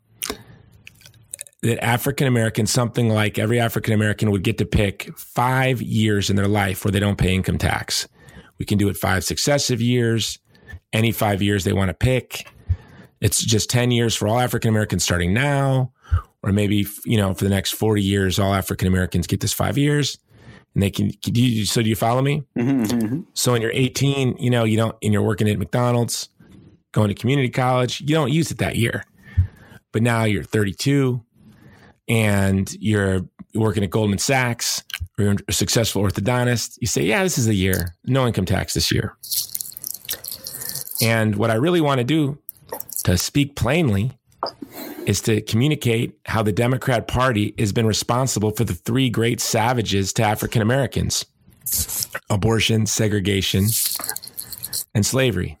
[1.62, 6.36] that African Americans, something like every African American would get to pick five years in
[6.36, 8.08] their life where they don't pay income tax.
[8.58, 10.38] We can do it five successive years,
[10.92, 12.46] any five years they want to pick.
[13.20, 15.92] It's just 10 years for all African Americans starting now,
[16.42, 19.76] or maybe, you know, for the next 40 years, all African Americans get this five
[19.76, 20.18] years
[20.74, 22.44] and they can, do you, so do you follow me?
[22.56, 23.20] Mm-hmm, mm-hmm.
[23.34, 26.30] So when you're 18, you know, you don't, and you're working at McDonald's,
[26.92, 29.04] going to community college, you don't use it that year.
[29.92, 31.22] But now you're 32
[32.08, 33.22] and you're
[33.54, 34.82] working at Goldman Sachs
[35.18, 36.78] or you're a successful orthodontist.
[36.80, 37.94] You say, yeah, this is the year.
[38.04, 39.16] No income tax this year.
[41.02, 42.38] And what I really want to do
[43.04, 44.12] to speak plainly
[45.06, 50.12] is to communicate how the Democrat Party has been responsible for the three great savages
[50.14, 51.24] to African Americans
[52.30, 53.66] abortion, segregation,
[54.94, 55.56] and slavery.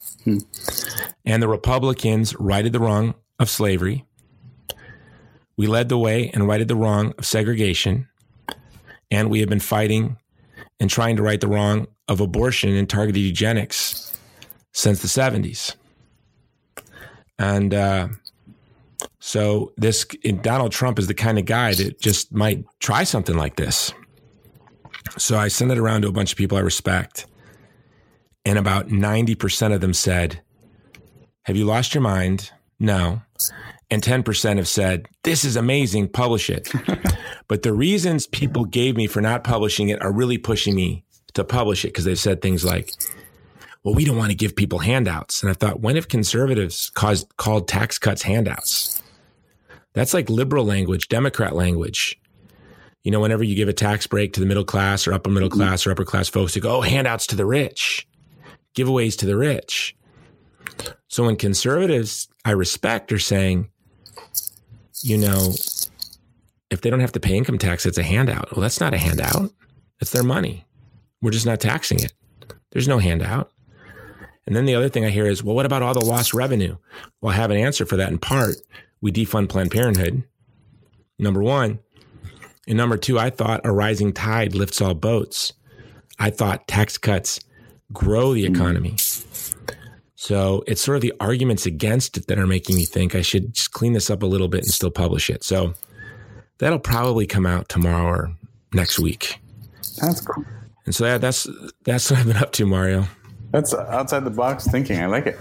[1.24, 4.04] And the Republicans righted the wrong of slavery.
[5.56, 8.08] We led the way and righted the wrong of segregation.
[9.10, 10.16] And we have been fighting
[10.78, 14.18] and trying to right the wrong of abortion and targeted eugenics
[14.72, 15.74] since the 70s.
[17.38, 18.08] And uh,
[19.18, 20.04] so this
[20.42, 23.92] Donald Trump is the kind of guy that just might try something like this.
[25.18, 27.26] So I sent it around to a bunch of people I respect.
[28.44, 30.40] And about 90% of them said,
[31.42, 32.50] Have you lost your mind?
[32.78, 33.22] No.
[33.90, 36.72] And 10% have said, This is amazing, publish it.
[37.48, 41.44] but the reasons people gave me for not publishing it are really pushing me to
[41.44, 42.90] publish it because they've said things like,
[43.82, 45.42] well, we don't want to give people handouts.
[45.42, 49.02] And I thought, when have conservatives caused, called tax cuts handouts?
[49.94, 52.20] That's like liberal language, Democrat language.
[53.04, 55.48] You know, whenever you give a tax break to the middle class or upper middle
[55.48, 55.58] mm-hmm.
[55.58, 58.06] class or upper class folks, they go, oh, handouts to the rich
[58.80, 59.96] giveaways to the rich.
[61.08, 63.70] So when conservatives I respect are saying,
[65.02, 65.54] you know,
[66.70, 68.52] if they don't have to pay income tax, it's a handout.
[68.52, 69.52] Well, that's not a handout.
[70.00, 70.66] It's their money.
[71.20, 72.12] We're just not taxing it.
[72.70, 73.52] There's no handout.
[74.46, 76.76] And then the other thing I hear is, well, what about all the lost revenue?
[77.20, 78.56] Well, I have an answer for that in part.
[79.00, 80.24] We defund Planned Parenthood.
[81.18, 81.80] Number one.
[82.66, 85.52] And number two, I thought a rising tide lifts all boats.
[86.18, 87.40] I thought tax cuts
[87.92, 88.54] grow the mm-hmm.
[88.54, 88.96] economy.
[90.16, 93.54] So it's sort of the arguments against it that are making me think I should
[93.54, 95.42] just clean this up a little bit and still publish it.
[95.42, 95.74] So
[96.58, 98.36] that'll probably come out tomorrow or
[98.74, 99.40] next week.
[100.00, 100.44] That's cool.
[100.84, 101.48] And so that, that's
[101.84, 103.06] that's what I've been up to, Mario.
[103.52, 105.00] That's outside the box thinking.
[105.00, 105.38] I like it.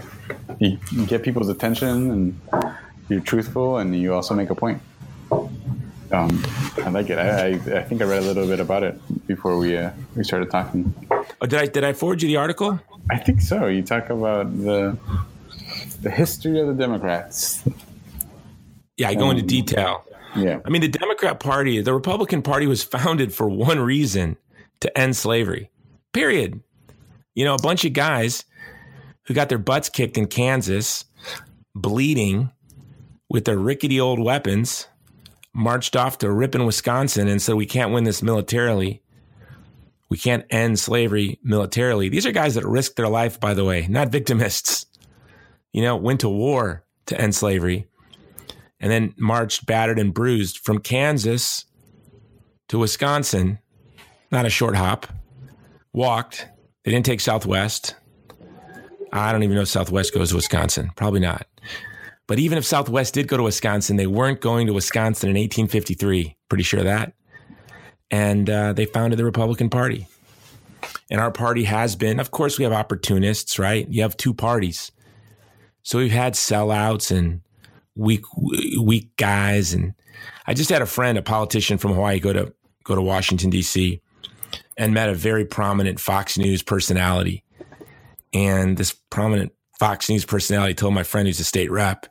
[0.59, 2.39] You, you get people's attention, and
[3.07, 4.81] you're truthful, and you also make a point.
[6.11, 6.43] Um,
[6.77, 7.19] I like it.
[7.19, 10.23] I, I, I, think I read a little bit about it before we uh, we
[10.23, 10.93] started talking.
[11.11, 12.79] Oh, did I did I forward you the article?
[13.11, 13.67] I think so.
[13.67, 14.97] You talk about the
[16.01, 17.63] the history of the Democrats.
[18.97, 20.03] Yeah, I go um, into detail.
[20.35, 20.59] Yeah.
[20.65, 24.37] I mean, the Democrat Party, the Republican Party was founded for one reason
[24.81, 25.69] to end slavery.
[26.13, 26.61] Period.
[27.35, 28.45] You know, a bunch of guys
[29.25, 31.05] who got their butts kicked in Kansas,
[31.75, 32.51] bleeding
[33.29, 34.87] with their rickety old weapons,
[35.59, 39.03] marched off to Ripon, Wisconsin, and said, We can't win this militarily.
[40.09, 42.09] We can't end slavery militarily.
[42.09, 44.87] These are guys that risked their life, by the way, not victimists.
[45.71, 47.87] You know, went to war to end slavery
[48.79, 51.65] and then marched battered and bruised from Kansas
[52.69, 53.59] to Wisconsin.
[54.31, 55.07] Not a short hop.
[55.93, 56.47] Walked.
[56.83, 57.95] They didn't take Southwest.
[59.11, 60.91] I don't even know if Southwest goes to Wisconsin.
[60.95, 61.45] Probably not.
[62.29, 66.37] But even if Southwest did go to Wisconsin, they weren't going to Wisconsin in 1853.
[66.47, 67.13] Pretty sure that
[68.11, 70.07] and uh, they founded the Republican Party.
[71.11, 73.87] And our party has been, of course, we have opportunists, right?
[73.89, 74.91] You have two parties.
[75.83, 77.41] So we've had sellouts and
[77.95, 78.23] weak,
[78.79, 79.73] weak guys.
[79.73, 79.93] And
[80.47, 82.53] I just had a friend, a politician from Hawaii, go to
[82.83, 84.01] go to Washington D.C.
[84.77, 87.43] and met a very prominent Fox News personality.
[88.33, 92.05] And this prominent Fox News personality told my friend who's a state rep,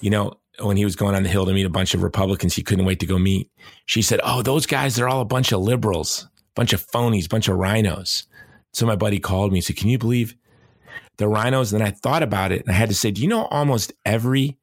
[0.00, 2.54] you know, when he was going on the hill to meet a bunch of Republicans
[2.54, 3.50] he couldn't wait to go meet.
[3.86, 7.26] She said, Oh, those guys, they're all a bunch of liberals, a bunch of phonies,
[7.26, 8.24] a bunch of RINOs.
[8.72, 10.36] So my buddy called me and said, Can you believe
[11.16, 11.72] the RINOs?
[11.72, 13.92] And then I thought about it and I had to say, Do you know almost
[14.04, 14.58] every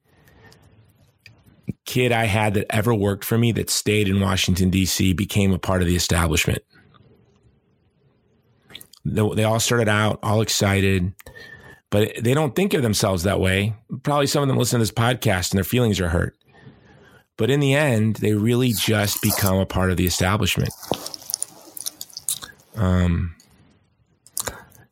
[1.84, 5.12] kid I had that ever worked for me that stayed in Washington, D.C.
[5.12, 6.62] became a part of the establishment?
[9.04, 11.12] They all started out all excited
[11.92, 13.76] but they don't think of themselves that way.
[14.02, 16.34] Probably some of them listen to this podcast and their feelings are hurt.
[17.36, 20.70] But in the end, they really just become a part of the establishment.
[22.76, 23.36] Um,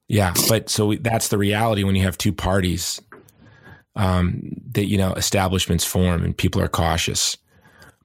[0.08, 3.00] yeah, but so we, that's the reality when you have two parties
[3.96, 4.42] um,
[4.72, 7.38] that you know establishments form and people are cautious.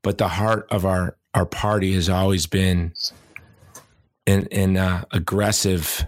[0.04, 2.94] But the heart of our our party has always been
[4.26, 6.06] in in uh, aggressive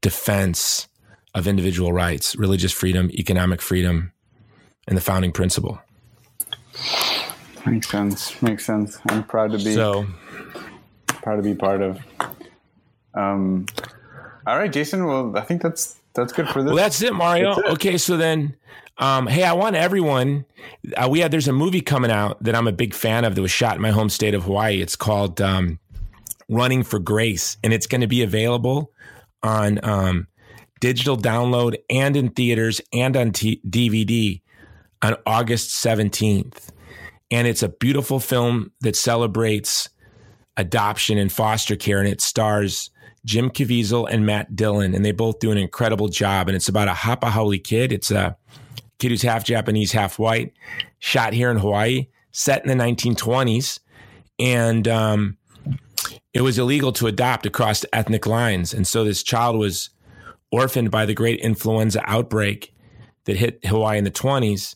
[0.00, 0.88] defense
[1.34, 4.12] of individual rights, religious freedom, economic freedom,
[4.88, 5.80] and the founding principle.
[7.66, 8.42] Makes sense.
[8.42, 8.98] Makes sense.
[9.08, 10.06] I'm proud to be so
[11.06, 11.98] proud to be part of.
[13.14, 13.66] Um,
[14.46, 15.06] all right, Jason.
[15.06, 16.72] Well, I think that's that's good for this.
[16.72, 17.54] Well, that's it, Mario.
[17.54, 17.72] That's it.
[17.72, 18.56] Okay, so then,
[18.98, 20.46] um, hey, I want everyone.
[20.96, 23.42] Uh, we have there's a movie coming out that I'm a big fan of that
[23.42, 24.80] was shot in my home state of Hawaii.
[24.80, 25.78] It's called um,
[26.48, 28.92] Running for Grace, and it's going to be available
[29.42, 30.26] on um,
[30.80, 34.40] digital download and in theaters and on t- DVD
[35.02, 36.68] on August 17th.
[37.30, 39.88] And it's a beautiful film that celebrates
[40.56, 42.90] adoption and foster care, and it stars
[43.24, 46.48] Jim Caviezel and Matt Dillon, and they both do an incredible job.
[46.48, 47.92] And it's about a Hapa Haole kid.
[47.92, 48.36] It's a
[48.98, 50.52] kid who's half Japanese, half white,
[50.98, 53.78] shot here in Hawaii, set in the 1920s.
[54.38, 55.36] And um,
[56.32, 58.72] it was illegal to adopt across ethnic lines.
[58.72, 59.90] And so this child was
[60.50, 62.74] orphaned by the great influenza outbreak
[63.24, 64.74] that hit Hawaii in the 20s.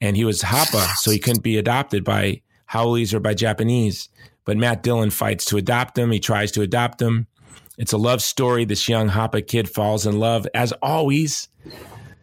[0.00, 4.08] And he was Hapa, so he couldn't be adopted by Haoles or by Japanese.
[4.44, 6.10] But Matt Dillon fights to adopt him.
[6.10, 7.26] He tries to adopt him.
[7.78, 8.64] It's a love story.
[8.64, 10.46] This young Hapa kid falls in love.
[10.54, 11.48] As always,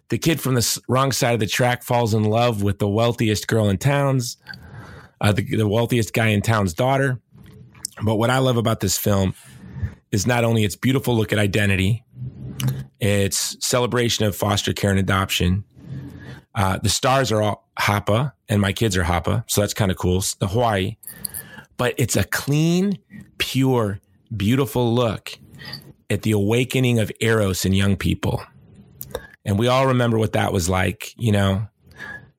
[0.09, 3.47] the kid from the wrong side of the track falls in love with the wealthiest
[3.47, 4.37] girl in town's,
[5.19, 7.19] uh, the, the wealthiest guy in town's daughter.
[8.03, 9.33] But what I love about this film
[10.11, 12.03] is not only its beautiful look at identity,
[13.01, 15.63] it's celebration of foster care and adoption.
[16.53, 19.97] Uh, the stars are all Hapa, and my kids are Hapa, so that's kind of
[19.97, 20.23] cool.
[20.39, 20.97] The Hawaii,
[21.77, 22.99] but it's a clean,
[23.37, 23.99] pure,
[24.35, 25.31] beautiful look
[26.09, 28.43] at the awakening of eros in young people,
[29.45, 31.15] and we all remember what that was like.
[31.17, 31.67] You know,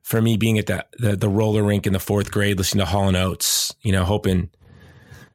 [0.03, 2.91] for me being at the the, the roller rink in the fourth grade, listening to
[2.91, 4.49] Hall and Oates, you know, hoping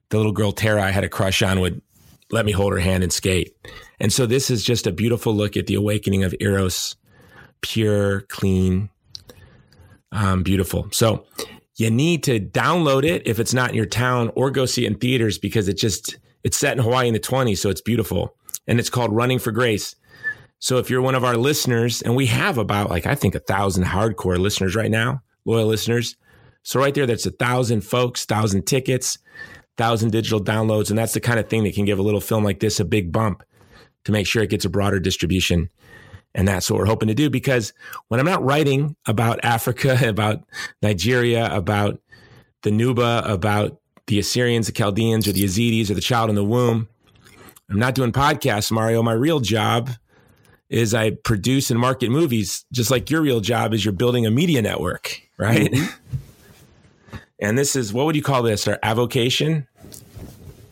[0.08, 1.82] the little girl Tara I had a crush on would
[2.30, 3.54] let me hold her hand and skate.
[4.00, 6.96] And so this is just a beautiful look at the awakening of Eros,
[7.60, 8.90] pure, clean,
[10.12, 10.88] um, beautiful.
[10.92, 11.26] So
[11.76, 14.92] you need to download it if it's not in your town or go see it
[14.92, 17.58] in theaters because it just, it's set in Hawaii in the 20s.
[17.58, 18.34] So it's beautiful.
[18.66, 19.96] And it's called Running for Grace.
[20.60, 23.40] So if you're one of our listeners, and we have about like I think a
[23.40, 26.16] thousand hardcore listeners right now, loyal listeners.
[26.64, 29.18] So right there, that's a thousand folks, thousand tickets,
[29.76, 32.42] thousand digital downloads, and that's the kind of thing that can give a little film
[32.42, 33.44] like this a big bump
[34.08, 35.68] to make sure it gets a broader distribution.
[36.34, 37.74] And that's what we're hoping to do because
[38.08, 40.44] when I'm not writing about Africa, about
[40.80, 42.00] Nigeria, about
[42.62, 46.44] the Nuba, about the Assyrians, the Chaldeans, or the Yazidis, or the child in the
[46.44, 46.88] womb,
[47.68, 49.02] I'm not doing podcasts, Mario.
[49.02, 49.90] My real job
[50.70, 54.30] is I produce and market movies, just like your real job is you're building a
[54.30, 55.70] media network, right?
[55.70, 57.16] Mm-hmm.
[57.42, 58.66] and this is what would you call this?
[58.66, 59.68] Our avocation?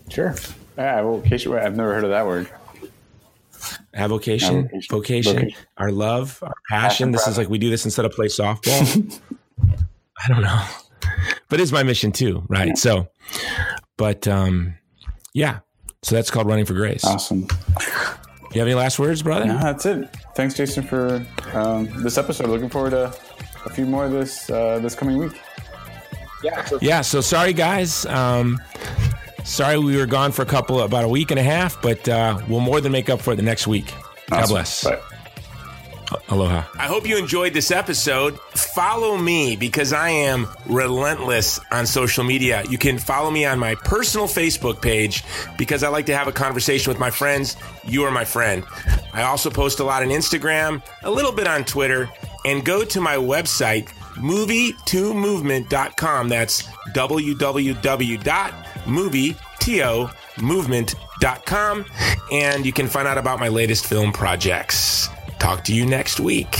[0.08, 0.34] Sure.
[0.78, 1.52] Yeah, avocation.
[1.52, 2.48] I've never heard of that word.
[3.96, 4.96] Avocation, avocation.
[4.96, 6.88] vocation, vocation, our love, our passion.
[6.88, 9.20] passion this is like we do this instead of play softball.
[10.24, 10.64] I don't know,
[11.48, 12.68] but it's my mission too, right?
[12.68, 12.74] Yeah.
[12.74, 13.08] So,
[13.96, 14.74] but um,
[15.34, 15.60] yeah,
[16.02, 17.04] so that's called running for grace.
[17.04, 17.46] Awesome.
[18.52, 19.44] You have any last words, brother?
[19.46, 20.08] No, that's it.
[20.34, 22.48] Thanks, Jason, for um, this episode.
[22.48, 23.14] Looking forward to
[23.64, 25.32] a few more this uh, this coming week.
[26.42, 26.64] Yeah.
[26.64, 27.00] So- yeah.
[27.00, 28.06] So sorry, guys.
[28.06, 28.60] Um,
[29.46, 32.40] sorry we were gone for a couple, about a week and a half, but uh,
[32.48, 33.92] we'll more than make up for it the next week.
[34.30, 34.30] Awesome.
[34.30, 34.84] God bless.
[34.84, 35.00] Bye.
[36.28, 36.64] Aloha.
[36.78, 38.38] I hope you enjoyed this episode.
[38.54, 42.62] Follow me because I am relentless on social media.
[42.68, 45.24] You can follow me on my personal Facebook page
[45.58, 47.56] because I like to have a conversation with my friends.
[47.84, 48.64] You are my friend.
[49.12, 52.08] I also post a lot on Instagram, a little bit on Twitter,
[52.44, 56.28] and go to my website, movie2movement.com.
[56.28, 56.62] That's
[58.86, 61.84] www.movie2movement.com.
[62.32, 65.08] And you can find out about my latest film projects.
[65.38, 66.56] Talk to you next week.